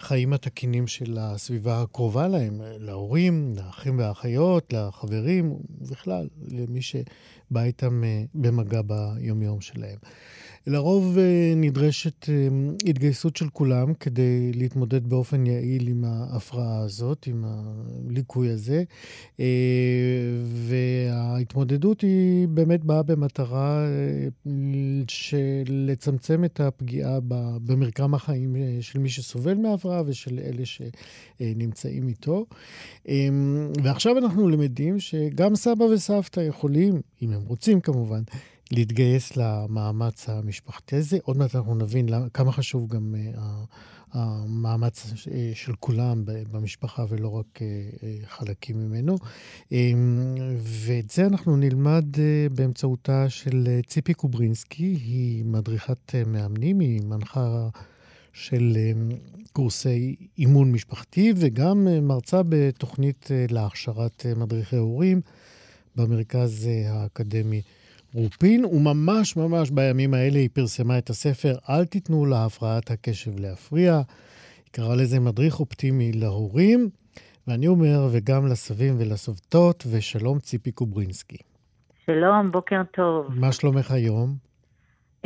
[0.00, 8.22] החיים התקינים של הסביבה הקרובה להם, להורים, לאחים והאחיות, לחברים, ובכלל, למי שבא איתם אה,
[8.34, 9.98] במגע ביומיום שלהם.
[10.66, 12.34] לרוב אה, נדרשת אה,
[12.86, 18.84] התגייסות של כולם כדי להתמודד באופן יעיל עם ההפרעה הזאת, עם הליקוי הזה,
[19.40, 19.44] אה,
[20.44, 23.86] וההתמודדות היא באמת באה במטרה
[25.08, 27.18] של לצמצם את הפגיעה
[27.64, 32.46] במרקם החיים של מי שסובל מההפרעה ושל אלה שנמצאים איתו.
[33.82, 38.22] ועכשיו אנחנו למדים שגם סבא וסבתא יכולים, אם הם רוצים כמובן,
[38.70, 41.18] להתגייס למאמץ המשפחתי הזה.
[41.22, 43.38] עוד מעט אנחנו נבין כמה חשוב גם uh,
[44.12, 47.60] המאמץ אה, של כולם במשפחה ולא רק uh,
[48.26, 49.16] חלקים ממנו.
[49.64, 49.72] Um,
[50.60, 52.18] ואת זה אנחנו נלמד uh,
[52.54, 57.68] באמצעותה של ציפי קוברינסקי, היא מדריכת מאמנים, היא מנחה
[58.32, 58.76] של
[59.52, 65.20] קורסי אימון משפחתי וגם מרצה בתוכנית להכשרת מדריכי הורים
[65.96, 67.62] במרכז האקדמי.
[68.18, 73.94] רופין, וממש ממש בימים האלה היא פרסמה את הספר "אל תיתנו להפרעת הקשב להפריע".
[73.94, 76.88] היא קראה לזה מדריך אופטימי להורים,
[77.46, 81.36] ואני אומר, וגם לסבים ולסבתות, ושלום ציפי קוברינסקי.
[82.06, 83.26] שלום, בוקר טוב.
[83.30, 84.47] מה שלומך היום?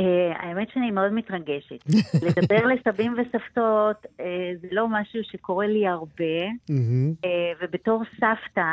[0.00, 0.04] Uh,
[0.38, 1.84] האמת שאני מאוד מתרגשת.
[2.26, 4.20] לדבר לסבים וסבתות uh,
[4.60, 7.26] זה לא משהו שקורה לי הרבה, uh,
[7.62, 8.66] ובתור סבתא.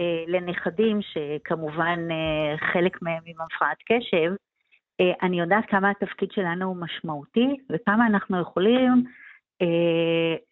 [0.00, 4.32] אה, לנכדים, שכמובן אה, חלק מהם עם הפרעת קשב,
[5.00, 9.04] אה, אני יודעת כמה התפקיד שלנו הוא משמעותי, וכמה אנחנו יכולים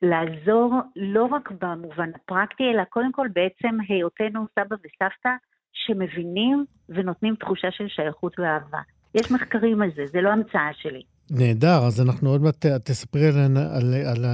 [0.03, 5.35] לעזור לא רק במובן הפרקטי, אלא קודם כל בעצם היותנו סבא וסבתא
[5.73, 8.79] שמבינים ונותנים תחושה של שייכות ואהבה.
[9.15, 11.03] יש מחקרים על זה, זה לא המצאה שלי.
[11.31, 14.25] נהדר, אז אנחנו עוד מעט תספרי על, על, על,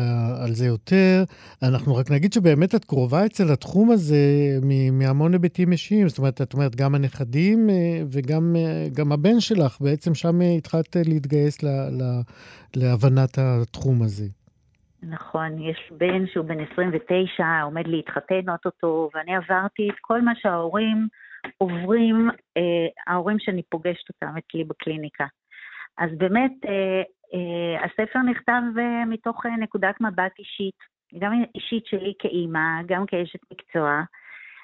[0.43, 1.25] על זה יותר.
[1.63, 4.17] אנחנו רק נגיד שבאמת את קרובה אצל התחום הזה
[4.93, 6.09] מהמון היבטים אישיים.
[6.09, 7.75] זאת אומרת, את אומרת, גם הנכדים אה,
[8.13, 8.57] וגם
[8.97, 12.03] גם הבן שלך, בעצם שם התחלת להתגייס ל, ל,
[12.77, 14.27] להבנת התחום הזה.
[15.03, 21.09] נכון, יש בן שהוא בן 29, עומד להתחתן אוטוטו, ואני עברתי את כל מה שההורים
[21.59, 25.27] עוברים, אה, ההורים שאני פוגשת אותם אצלי בקליניקה.
[25.99, 27.03] אז באמת, אה,
[27.35, 30.79] אה, הספר נכתב אה, מתוך נקודת מבט אישית,
[31.19, 34.03] גם אישית שלי כאימא, גם כאשת מקצוע.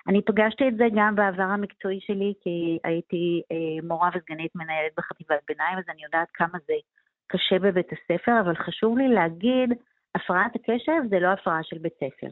[0.09, 5.41] אני פגשתי את זה גם בעבר המקצועי שלי, כי הייתי אה, מורה וסגנית מנהלת בחטיבת
[5.49, 6.75] ביניים, אז אני יודעת כמה זה
[7.27, 9.71] קשה בבית הספר, אבל חשוב לי להגיד,
[10.15, 12.27] הפרעת הקשב זה לא הפרעה של בית ספר.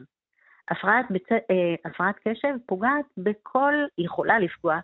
[0.69, 1.31] הפרעת, בצ...
[1.31, 4.79] אה, הפרעת קשב פוגעת בכל, יכולה לפגוע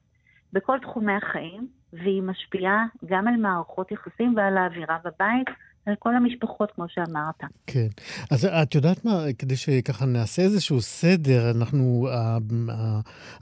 [0.53, 5.47] בכל תחומי החיים, והיא משפיעה גם על מערכות יחסים ועל האווירה בבית,
[5.85, 7.41] על כל המשפחות, כמו שאמרת.
[7.67, 7.87] כן.
[8.31, 12.07] אז את יודעת מה, כדי שככה נעשה איזשהו סדר, אנחנו,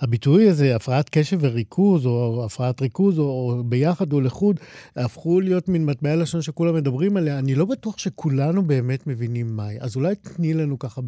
[0.02, 4.60] הביטוי הזה, הפרעת קשב וריכוז, או הפרעת ריכוז, או ביחד או לחוד,
[4.96, 7.40] הפכו להיות מין מטבע לשון שכולם מדברים עליה.
[7.40, 9.78] אני לא בטוח שכולנו באמת מבינים מהי.
[9.80, 11.02] אז אולי תני לנו ככה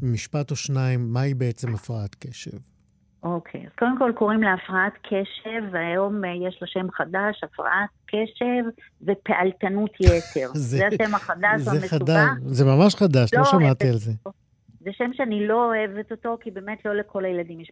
[0.00, 2.75] במשפט או שניים, מהי בעצם הפרעת קשב.
[3.34, 7.90] אוקיי, אז קודם כל קוראים לה הפרעת קשב, והיום אה, יש לה שם חדש, הפרעת
[8.06, 8.64] קשב
[9.02, 10.48] ופעלתנות יתר.
[10.68, 12.32] זה, זה השם החדש זה המסובך.
[12.46, 14.12] זה ממש חדש, לא, לא שמעתי על זה.
[14.80, 17.70] זה שם שאני לא אוהבת אותו, כי באמת לא לכל הילדים יש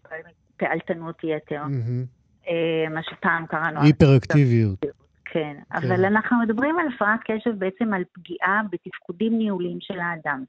[0.57, 1.63] פעלתנות יתר.
[1.63, 2.51] Mm-hmm.
[2.91, 3.83] מה שפעם קראנו...
[3.83, 4.79] היפראקטיביות.
[4.81, 4.89] כן,
[5.25, 10.45] כן, אבל אנחנו מדברים על הפרעת קשב בעצם על פגיעה בתפקודים ניהוליים של האדם.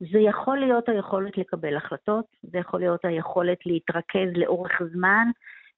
[0.00, 5.26] זה יכול להיות היכולת לקבל החלטות, זה יכול להיות היכולת להתרכז לאורך זמן,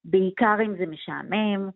[0.04, 1.70] בעיקר אם זה משעמם,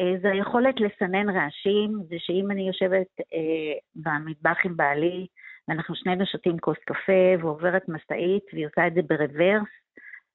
[0.00, 5.26] אה, זה היכולת לסנן רעשים, זה שאם אני יושבת אה, במטבח עם בעלי,
[5.68, 9.68] ואנחנו שנינו שותים כוס קפה ועוברת משאית, והיא עושה את זה ברוורס,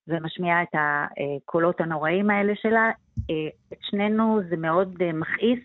[0.07, 2.91] ומשמיעה את הקולות הנוראים האלה שלה,
[3.29, 5.59] אה, את שנינו זה מאוד אה, מכעיס,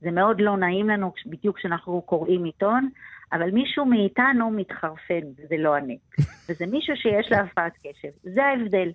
[0.00, 2.88] זה מאוד לא נעים לנו בדיוק כשאנחנו קוראים עיתון,
[3.32, 5.98] אבל מישהו מאיתנו מתחרפן, וזה לא אני.
[6.48, 8.08] וזה מישהו שיש לה הפרעת קשב.
[8.22, 8.90] זה ההבדל.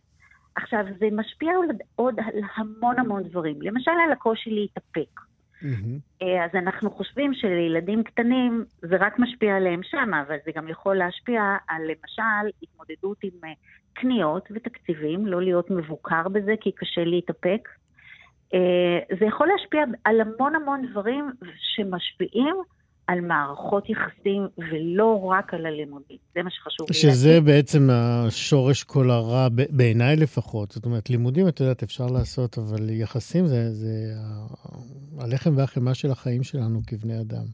[0.56, 1.52] עכשיו, זה משפיע
[1.96, 3.62] עוד על המון המון דברים.
[3.62, 5.20] למשל, על הקושי להתאפק.
[5.62, 6.26] Mm-hmm.
[6.46, 11.42] אז אנחנו חושבים שלילדים קטנים זה רק משפיע עליהם שם, אבל זה גם יכול להשפיע
[11.68, 13.54] על למשל התמודדות עם אה,
[13.94, 17.70] קניות ותקציבים, לא להיות מבוקר בזה כי קשה להתאפק.
[18.54, 22.56] אה, זה יכול להשפיע על המון המון דברים שמשפיעים
[23.08, 26.18] על מערכות יחסים ולא רק על הלימודים.
[26.36, 27.16] זה מה שחשוב לי להגיד.
[27.16, 30.72] שזה בעצם השורש כל הרע, בעיניי לפחות.
[30.72, 34.14] זאת אומרת, לימודים, את יודעת, אפשר לעשות, אבל יחסים זה, זה
[35.20, 37.46] הלחם והחמאה של החיים שלנו כבני אדם.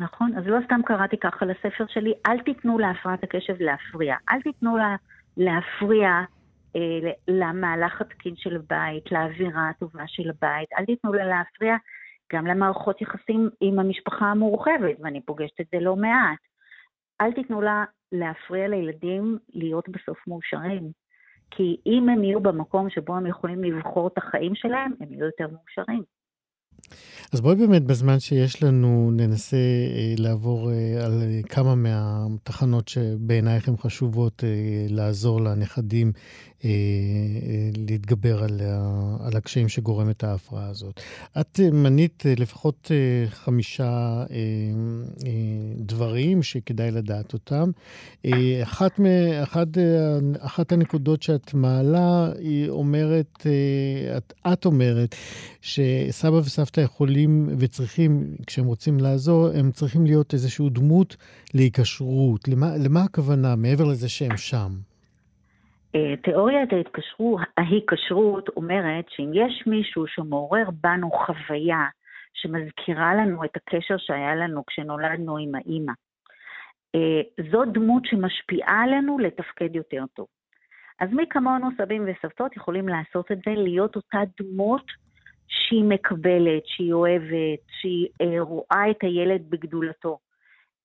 [0.00, 4.16] נכון, אז לא סתם קראתי ככה לספר שלי, אל תיתנו להפרעת הקשב להפריע.
[4.30, 4.96] אל תיתנו לה
[5.36, 6.08] להפריע
[6.76, 6.80] אה,
[7.28, 10.68] למהלך התקין של הבית, לאווירה הטובה של הבית.
[10.78, 11.74] אל תיתנו לה להפריע
[12.34, 16.38] גם למערכות יחסים עם המשפחה המורחבת, ואני פוגשת את זה לא מעט.
[17.20, 20.90] אל תיתנו לה להפריע לילדים להיות בסוף מאושרים.
[21.50, 25.46] כי אם הם יהיו במקום שבו הם יכולים לבחור את החיים שלהם, הם יהיו יותר
[25.52, 26.02] מאושרים.
[27.32, 33.76] אז בואי באמת בזמן שיש לנו ננסה אה, לעבור אה, על כמה מהתחנות שבעינייך הן
[33.76, 36.12] חשובות אה, לעזור לנכדים
[37.76, 38.60] להתגבר על,
[39.20, 41.00] על הקשיים שגורמת ההפרעה הזאת.
[41.40, 44.36] את אה, מנית אה, לפחות אה, חמישה אה,
[45.26, 45.30] אה,
[45.76, 47.70] דברים שכדאי לדעת אותם.
[48.24, 49.00] אה, אחת,
[49.42, 55.14] אחת, אה, אחת הנקודות שאת מעלה, היא אומרת, אה, את, את אומרת,
[55.60, 61.16] שסבא וסבתא יכולים וצריכים, כשהם רוצים לעזור, הם צריכים להיות איזושהי דמות
[61.54, 62.48] להיקשרות.
[62.48, 64.93] למה, למה הכוונה, מעבר לזה שהם שם?
[66.22, 71.86] תיאוריית ההתקשרות, ההיקשרות אומרת שאם יש מישהו שמעורר בנו חוויה
[72.34, 75.92] שמזכירה לנו את הקשר שהיה לנו כשנולדנו עם האימא,
[76.94, 80.26] אה, זו דמות שמשפיעה עלינו לתפקד יותר טוב.
[81.00, 84.86] אז מי כמונו, סבים וסבתות, יכולים לעשות את זה, להיות אותה דמות
[85.48, 90.18] שהיא מקבלת, שהיא אוהבת, שהיא אה, רואה את הילד בגדולתו.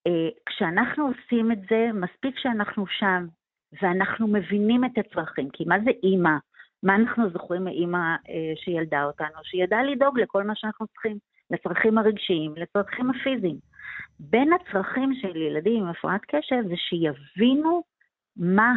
[0.07, 3.27] אה, כשאנחנו עושים את זה, מספיק שאנחנו שם,
[3.81, 6.37] ואנחנו מבינים את הצרכים, כי מה זה אימא?
[6.83, 9.39] מה אנחנו זוכרים מאימא אה, שילדה אותנו?
[9.43, 11.17] שהיא ידעה לדאוג לכל מה שאנחנו צריכים,
[11.51, 13.57] לצרכים הרגשיים, לצרכים הפיזיים.
[14.19, 17.83] בין הצרכים של ילדים עם הפרעת קשב זה שיבינו
[18.37, 18.75] מה,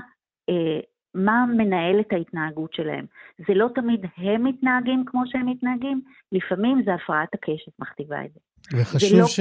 [0.48, 0.81] אה,
[1.14, 3.07] מה מנהל את ההתנהגות שלהם.
[3.38, 6.00] זה לא תמיד הם מתנהגים כמו שהם מתנהגים,
[6.33, 8.40] לפעמים זה הפרעת הקשב מכתיבה את זה.
[8.72, 9.40] וחשוב, לא ש...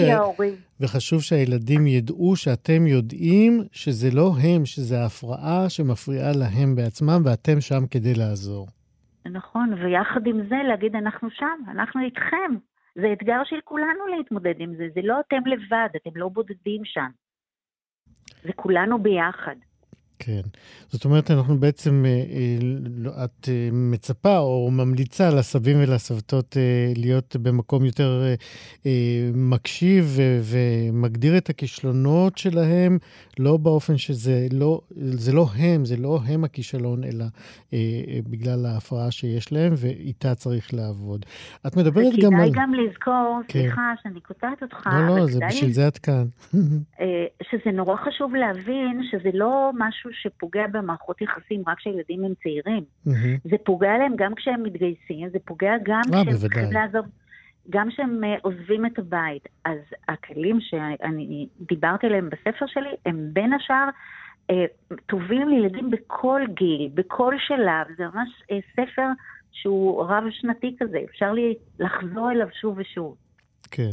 [0.79, 7.88] וחשוב שהילדים ידעו שאתם יודעים שזה לא הם, שזה ההפרעה שמפריעה להם בעצמם, ואתם שם
[7.91, 8.67] כדי לעזור.
[9.25, 12.51] נכון, ויחד עם זה להגיד, אנחנו שם, אנחנו איתכם.
[12.95, 17.09] זה אתגר של כולנו להתמודד עם זה, זה לא אתם לבד, אתם לא בודדים שם.
[18.43, 19.55] זה כולנו ביחד.
[20.24, 20.41] כן.
[20.89, 26.57] זאת אומרת, אנחנו בעצם, אה, אה, את אה, מצפה או ממליצה לסבים ולסבתות
[26.95, 28.24] להיות במקום יותר
[29.34, 32.97] מקשיב ומגדיר את הכישלונות שלהם,
[33.39, 37.26] לא באופן שזה לא, זה לא הם, זה לא הם הכישלון, אלא
[38.30, 41.26] בגלל ההפרעה שיש להם, ואיתה צריך לעבוד.
[41.67, 42.49] את מדברת גם על...
[42.49, 43.59] וכדאי גם לזכור, כן.
[43.59, 46.26] סליחה שאני קוטעת אותך, לא, לא, זה בשביל זה את כאן.
[47.51, 52.84] שזה נורא חשוב להבין שזה לא משהו שפוגע במערכות יחסים רק כשהילדים הם צעירים.
[53.07, 53.49] Mm-hmm.
[53.49, 57.05] זה פוגע להם גם כשהם מתגייסים, זה פוגע גם אה, כשהם צריכים לעזוב,
[57.70, 59.47] גם כשהם uh, עוזבים את הבית.
[59.66, 63.89] אז הכלים שאני דיברתי עליהם בספר שלי, הם בין השאר
[64.51, 64.55] uh,
[65.05, 67.88] טובים לילדים בכל גיל, בכל שלב.
[67.97, 69.07] זה ממש uh, ספר
[69.51, 73.16] שהוא רב-שנתי כזה, אפשר לי לחזור אליו שוב ושוב.
[73.72, 73.89] כן.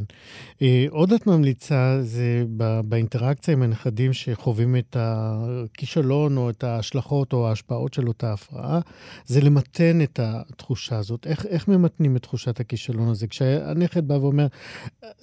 [0.62, 2.44] אה, עוד את ממליצה, זה
[2.84, 8.80] באינטראקציה עם הנכדים שחווים את הכישלון או את ההשלכות או ההשפעות של אותה הפרעה,
[9.24, 11.26] זה למתן את התחושה הזאת.
[11.26, 13.26] איך, איך ממתנים את תחושת הכישלון הזה?
[13.26, 14.46] כשהנכד בא ואומר,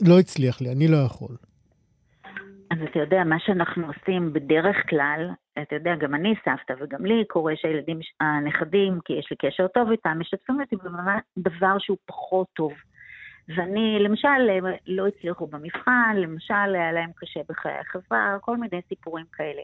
[0.08, 1.36] לא הצליח לי, אני לא יכול.
[2.72, 5.30] אז אתה יודע, מה שאנחנו עושים בדרך כלל,
[5.62, 9.91] אתה יודע, גם אני סבתא וגם לי קורה שהילדים, הנכדים, כי יש לי קשר טוב
[9.91, 10.76] איתם, משתפים אותי
[11.38, 12.72] בדבר שהוא פחות טוב.
[13.50, 14.28] ואני, למשל,
[14.88, 19.62] לא הצליחו במבחן, למשל, היה להם קשה בחיי החברה, כל מיני סיפורים כאלה.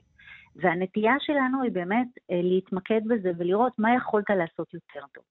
[0.55, 5.23] והנטייה שלנו היא באמת אה, להתמקד בזה ולראות מה יכולת לעשות יותר טוב.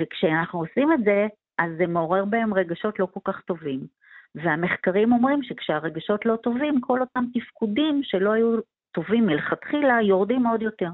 [0.00, 1.26] וכשאנחנו עושים את זה,
[1.58, 3.86] אז זה מעורר בהם רגשות לא כל כך טובים.
[4.34, 8.56] והמחקרים אומרים שכשהרגשות לא טובים, כל אותם תפקודים שלא היו
[8.92, 10.88] טובים מלכתחילה, יורדים עוד יותר.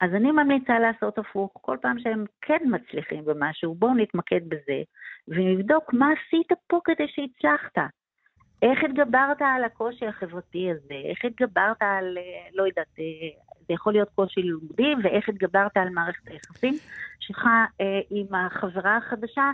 [0.00, 1.50] אז אני ממליצה לעשות הפוך.
[1.52, 4.82] כל פעם שהם כן מצליחים במשהו, בואו נתמקד בזה,
[5.28, 7.90] ונבדוק מה עשית פה כדי שהצלחת.
[8.62, 10.94] איך התגברת על הקושי החברתי הזה?
[11.10, 13.04] איך התגברת על, אה, לא יודעת, אה,
[13.68, 16.74] זה יכול להיות קושי לימודי, ואיך התגברת על מערכת היחסים
[17.20, 17.44] שלך
[17.80, 19.50] אה, עם החברה החדשה?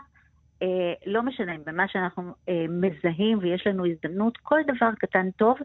[0.62, 5.56] אה, לא משנה, במה שאנחנו אה, מזהים ויש לנו הזדמנות, כל דבר קטן טוב,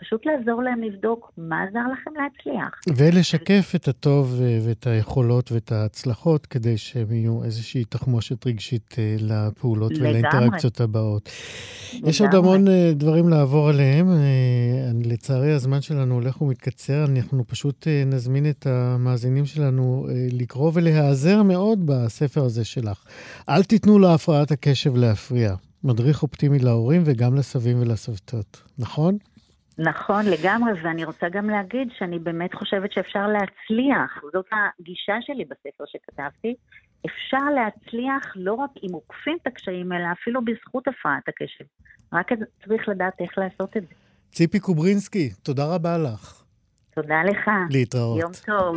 [0.00, 2.80] פשוט לעזור להם לבדוק מה עזר לכם להצליח.
[2.96, 9.16] ולשקף את הטוב אה, ואת היכולות ואת ההצלחות, כדי שהם יהיו איזושהי תחמושת רגשית אה,
[9.20, 10.10] לפעולות לגמרי.
[10.10, 11.30] ולאינטראקציות הבאות.
[11.92, 12.10] לגמרי.
[12.10, 14.06] יש עוד המון אה, דברים לעבור עליהם.
[15.04, 17.04] לצערי, הזמן שלנו הולך ומתקצר.
[17.04, 23.04] אנחנו פשוט נזמין את המאזינים שלנו לקרוא ולהיעזר מאוד בספר הזה שלך.
[23.48, 25.54] אל תיתנו להפרעת הקשב להפריע.
[25.84, 29.18] מדריך אופטימי להורים וגם לסבים ולסבתות, נכון?
[29.82, 35.84] נכון, לגמרי, ואני רוצה גם להגיד שאני באמת חושבת שאפשר להצליח, זאת הגישה שלי בספר
[35.86, 36.54] שכתבתי,
[37.06, 41.64] אפשר להצליח לא רק אם עוקפים את הקשיים, אלא אפילו בזכות הפרעת הקשב.
[42.12, 42.28] רק
[42.64, 43.94] צריך לדעת איך לעשות את זה.
[44.32, 46.42] ציפי קוברינסקי, תודה רבה לך.
[46.94, 47.50] תודה לך.
[47.70, 48.20] להתראות.
[48.20, 48.76] יום טוב.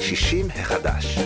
[0.00, 1.18] 60 החדש.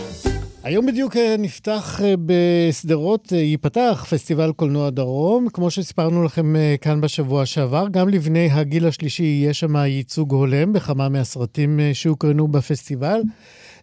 [0.63, 5.49] היום בדיוק אה, נפתח אה, בשדרות, אה, ייפתח פסטיבל קולנוע דרום.
[5.49, 11.09] כמו שסיפרנו לכם כאן בשבוע שעבר, גם לבני הגיל השלישי יהיה שם ייצוג הולם בכמה
[11.09, 13.21] מהסרטים שהוקרנו בפסטיבל.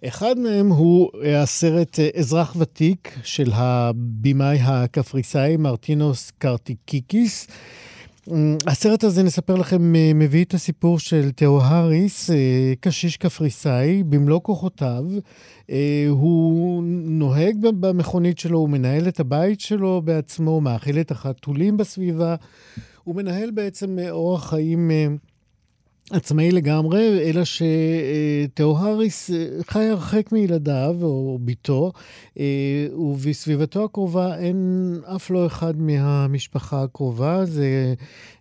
[0.08, 1.10] אחד מהם הוא
[1.42, 7.48] הסרט אזרח ותיק של הבמאי הקפריסאי מרטינוס קרטיקיקיס.
[8.66, 12.30] הסרט הזה, נספר לכם, מביא את הסיפור של תאו האריס,
[12.80, 15.04] קשיש קפריסאי, במלוא כוחותיו.
[15.70, 22.34] אה, הוא נוהג במכונית שלו, הוא מנהל את הבית שלו בעצמו, מאכיל את החתולים בסביבה.
[23.04, 25.06] הוא מנהל בעצם אורח חיים אה,
[26.10, 31.92] עצמאי לגמרי, אלא שתאו האריס אה, חי הרחק מילדיו או בתו,
[32.38, 37.44] אה, ובסביבתו הקרובה אין אף לא אחד מהמשפחה הקרובה.
[37.44, 37.94] זה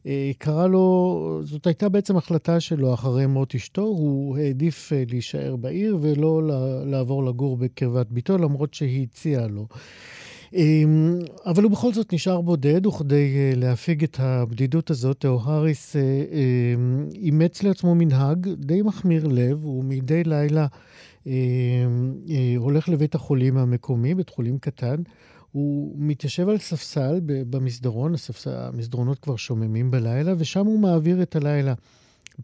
[0.05, 5.97] אה, קרה לו, זאת הייתה בעצם החלטה שלו אחרי מות אשתו, הוא העדיף להישאר בעיר
[6.01, 6.41] ולא
[6.86, 9.68] לעבור לגור בקרבת ביתו, למרות שהיא הציעה לו.
[10.56, 15.95] אמ, אבל הוא בכל זאת נשאר בודד, וכדי אה, להפיג את הבדידות הזאת, תאו האריס
[15.95, 20.68] אה, אמ, אימץ לעצמו מנהג די מחמיר לב, הוא מדי לילה
[21.28, 21.32] אמ,
[22.30, 24.95] אה, הולך לבית החולים המקומי, בית חולים קטן.
[25.51, 28.14] הוא מתיישב על ספסל במסדרון,
[28.45, 31.74] המסדרונות כבר שוממים בלילה, ושם הוא מעביר את הלילה.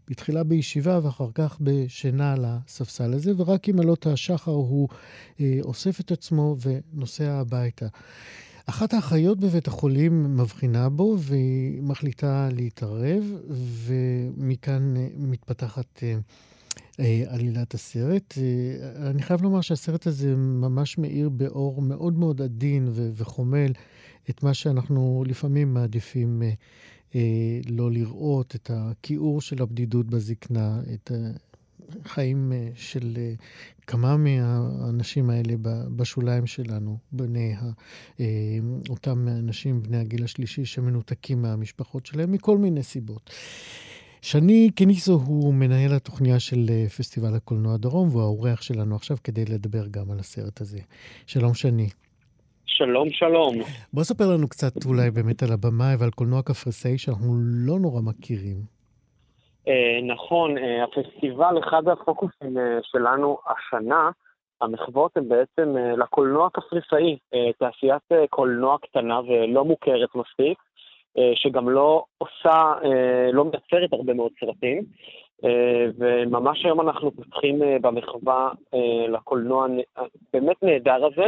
[0.08, 4.88] בתחילה בישיבה ואחר כך בשינה על הספסל הזה, ורק עם עלות השחר הוא
[5.40, 7.86] אה, אוסף את עצמו ונוסע הביתה.
[8.66, 13.24] אחת האחיות בבית החולים מבחינה בו והיא מחליטה להתערב,
[13.86, 16.18] ומכאן אה, מתפתחת אה,
[17.00, 18.34] אה, עלילת הסרט.
[18.38, 23.72] אה, אני חייב לומר שהסרט הזה ממש מאיר באור מאוד מאוד עדין וחומל
[24.30, 26.52] את מה שאנחנו לפעמים מעדיפים אה,
[27.68, 31.12] לא לראות את הכיעור של הבדידות בזקנה, את
[32.04, 33.18] החיים של
[33.86, 35.54] כמה מהאנשים האלה
[35.96, 37.54] בשוליים שלנו, בני
[38.88, 43.30] אותם אנשים בני הגיל השלישי שמנותקים מהמשפחות שלהם מכל מיני סיבות.
[44.22, 49.86] שני קניסו הוא מנהל התוכניה של פסטיבל הקולנוע דרום, והוא האורח שלנו עכשיו כדי לדבר
[49.86, 50.78] גם על הסרט הזה.
[51.26, 51.88] שלום שני.
[52.66, 53.54] שלום, שלום.
[53.92, 57.34] בוא ספר לנו קצת אולי באמת על הבמאי ועל קולנוע קפריסאי שאנחנו
[57.66, 58.56] לא נורא מכירים.
[59.68, 64.10] אה, נכון, אה, הפסטיבל, אחד הפוקוסים אה, שלנו השנה,
[64.60, 70.58] המחוות הן בעצם לקולנוע קפריסאי, אה, תעשיית קולנוע קטנה ולא מוכרת מספיק,
[71.34, 72.72] שגם לא עושה,
[73.32, 74.82] לא מייצרת הרבה מאוד סרטים.
[75.98, 78.50] וממש היום אנחנו פותחים במחווה
[79.08, 79.66] לקולנוע
[80.32, 81.26] באמת נהדר הזה,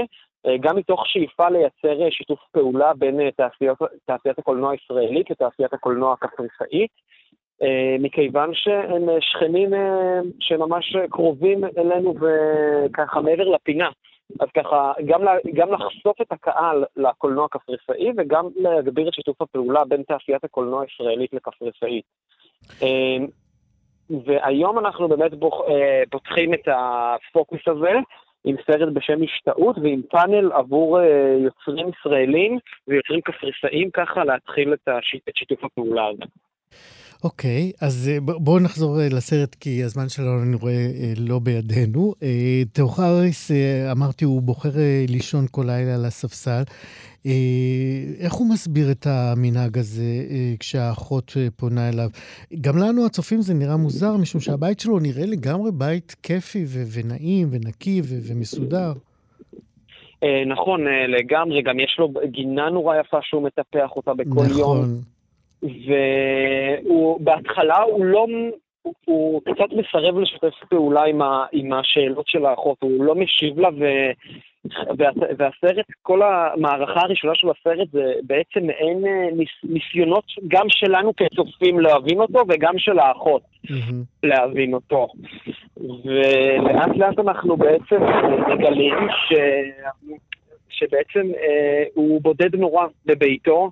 [0.61, 6.90] גם מתוך שאיפה לייצר שיתוף פעולה בין תעשיית, תעשיית הקולנוע הישראלית לתעשיית הקולנוע הקפריסאית,
[7.99, 9.70] מכיוון שהם שכנים
[10.40, 13.88] שממש קרובים אלינו וככה מעבר לפינה.
[14.40, 15.20] אז ככה, גם,
[15.55, 21.32] גם לחשוף את הקהל לקולנוע הקפריסאי וגם להגביר את שיתוף הפעולה בין תעשיית הקולנוע הישראלית
[21.32, 22.05] לקפריסאית.
[24.11, 27.92] והיום אנחנו באמת בוח, אה, פותחים את הפוקוס הזה
[28.45, 31.05] עם סרט בשם השתאות ועם פאנל עבור אה,
[31.45, 35.16] יוצרים ישראלים ויוצרים קפריסאים, ככה להתחיל את, הש...
[35.28, 36.24] את שיתוף הפעולה הזה.
[37.24, 41.38] אוקיי, okay, אז אה, בואו נחזור אה, לסרט, כי הזמן שלנו, אני רואה, אה, לא
[41.38, 42.14] בידינו.
[42.72, 43.51] תאוכריס,
[43.92, 44.70] אמרתי, הוא בוחר
[45.09, 46.62] לישון כל לילה על הספסל.
[48.20, 50.03] איך הוא מסביר את המנהג הזה
[50.59, 52.09] כשהאחות פונה אליו?
[52.61, 56.64] גם לנו, הצופים, זה נראה מוזר, משום שהבית שלו נראה לגמרי בית כיפי
[56.95, 58.93] ונעים ונקי ומסודר.
[60.47, 64.59] נכון, לגמרי, גם יש לו גינה נורא יפה שהוא מטפח אותה בכל נכון.
[64.59, 64.79] יום.
[64.79, 65.14] נכון.
[67.20, 68.27] ובהתחלה הוא לא,
[68.85, 73.59] הוא, הוא קצת מסרב לשתף פעולה עם, ה, עם השאלות של האחות, הוא לא משיב
[73.59, 73.85] לה, ו,
[74.99, 81.12] וה, והסרט, כל המערכה הראשונה של הסרט זה בעצם אין אה, ניס, ניסיונות גם שלנו
[81.16, 83.95] כצופים להבין אותו וגם של האחות mm-hmm.
[84.22, 85.09] להבין אותו.
[86.05, 87.97] ולאט לאט אנחנו בעצם
[88.49, 88.95] מגלים
[89.28, 89.32] ש...
[90.68, 93.70] שבעצם אה, הוא בודד נורא בביתו,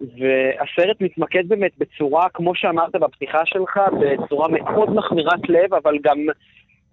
[0.00, 6.18] והסרט מתמקד באמת בצורה, כמו שאמרת בפתיחה שלך, בצורה מאוד מחמירת לב, אבל גם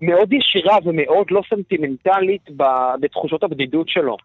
[0.02, 2.42] מאוד ישירה ומאוד לא סנטימנטלית
[3.00, 4.18] בתחושות הבדידות שלו.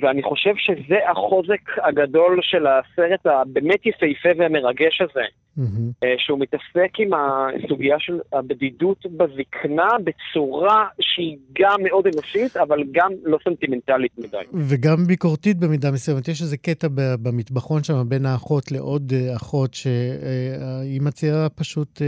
[0.00, 5.24] ואני חושב שזה החוזק הגדול של הסרט הבאמת יפהפה והמרגש הזה.
[5.58, 6.04] Mm-hmm.
[6.18, 13.38] שהוא מתעסק עם הסוגיה של הבדידות בזקנה בצורה שהיא גם מאוד אנושית, אבל גם לא
[13.44, 14.36] סנטימנטלית מדי.
[14.52, 16.28] וגם ביקורתית במידה מסוימת.
[16.28, 22.02] יש איזה קטע במטבחון שם בין האחות לעוד אה, אחות, שהיא מציעה פשוט,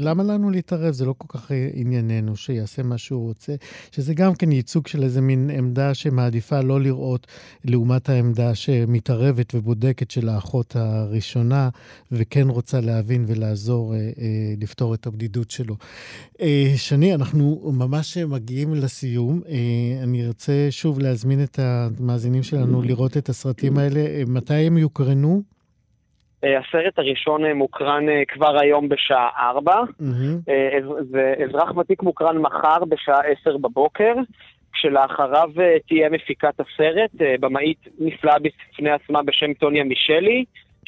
[0.00, 0.90] למה לנו להתערב?
[0.90, 3.52] זה לא כל כך ענייננו, שיעשה מה שהוא רוצה.
[3.92, 7.26] שזה גם כן ייצוג של איזה מין עמדה שמעדיפה לא לראות
[7.64, 11.68] לעומת העמדה שמתערבת ובודקת של האחות הראשונה,
[12.12, 14.04] וכן רוצה להבין ולעזור אה, אה,
[14.62, 15.74] לפתור את הבדידות שלו.
[16.40, 19.40] אה, שני, אנחנו ממש מגיעים לסיום.
[20.04, 24.00] אני רוצה שוב להזמין את המאזינים שלנו לראות את הסרטים האלה.
[24.26, 25.42] מתי הם יוקרנו?
[26.42, 30.04] הסרט הראשון מוקרן כבר היום בשעה 4, mm-hmm.
[31.10, 34.14] ואזרח ותיק מוקרן מחר בשעה 10 בבוקר,
[34.72, 35.50] כשלאחריו
[35.88, 37.10] תהיה מפיקת הסרט,
[37.40, 40.44] במאית נפלאה בפני עצמה בשם טוניה מישלי,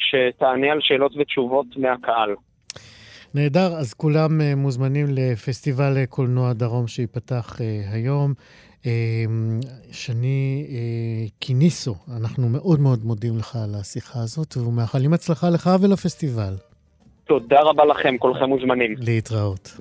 [0.09, 2.35] שתענה על שאלות ותשובות מהקהל.
[3.35, 7.61] נהדר, אז כולם uh, מוזמנים לפסטיבל אה, קולנוע דרום שייפתח uh,
[7.93, 8.33] היום.
[9.91, 10.67] שני
[11.39, 16.53] קיניסו, אנחנו מאוד מאוד מודים לך על השיחה הזאת, ומאחלים הצלחה לך ולפסטיבל.
[17.23, 18.95] תודה רבה לכם, כולכם מוזמנים.
[18.97, 19.77] להתראות.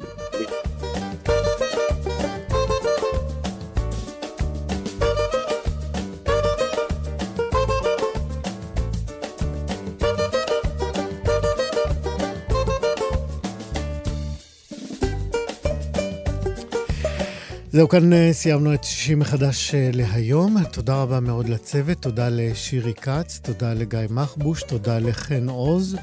[17.73, 20.65] זהו, כאן אה, סיימנו את שישי מחדש אה, להיום.
[20.65, 25.97] תודה רבה מאוד לצוות, תודה לשירי כץ, תודה לגיא מחבוש, תודה לחן עוז.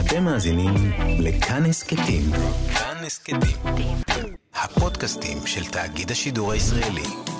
[0.00, 0.74] אתם מאזינים
[1.18, 2.22] לכאן הסכתים.
[2.74, 3.96] כאן הסכתים.
[4.54, 7.37] הפודקאסטים של תאגיד השידור הישראלי.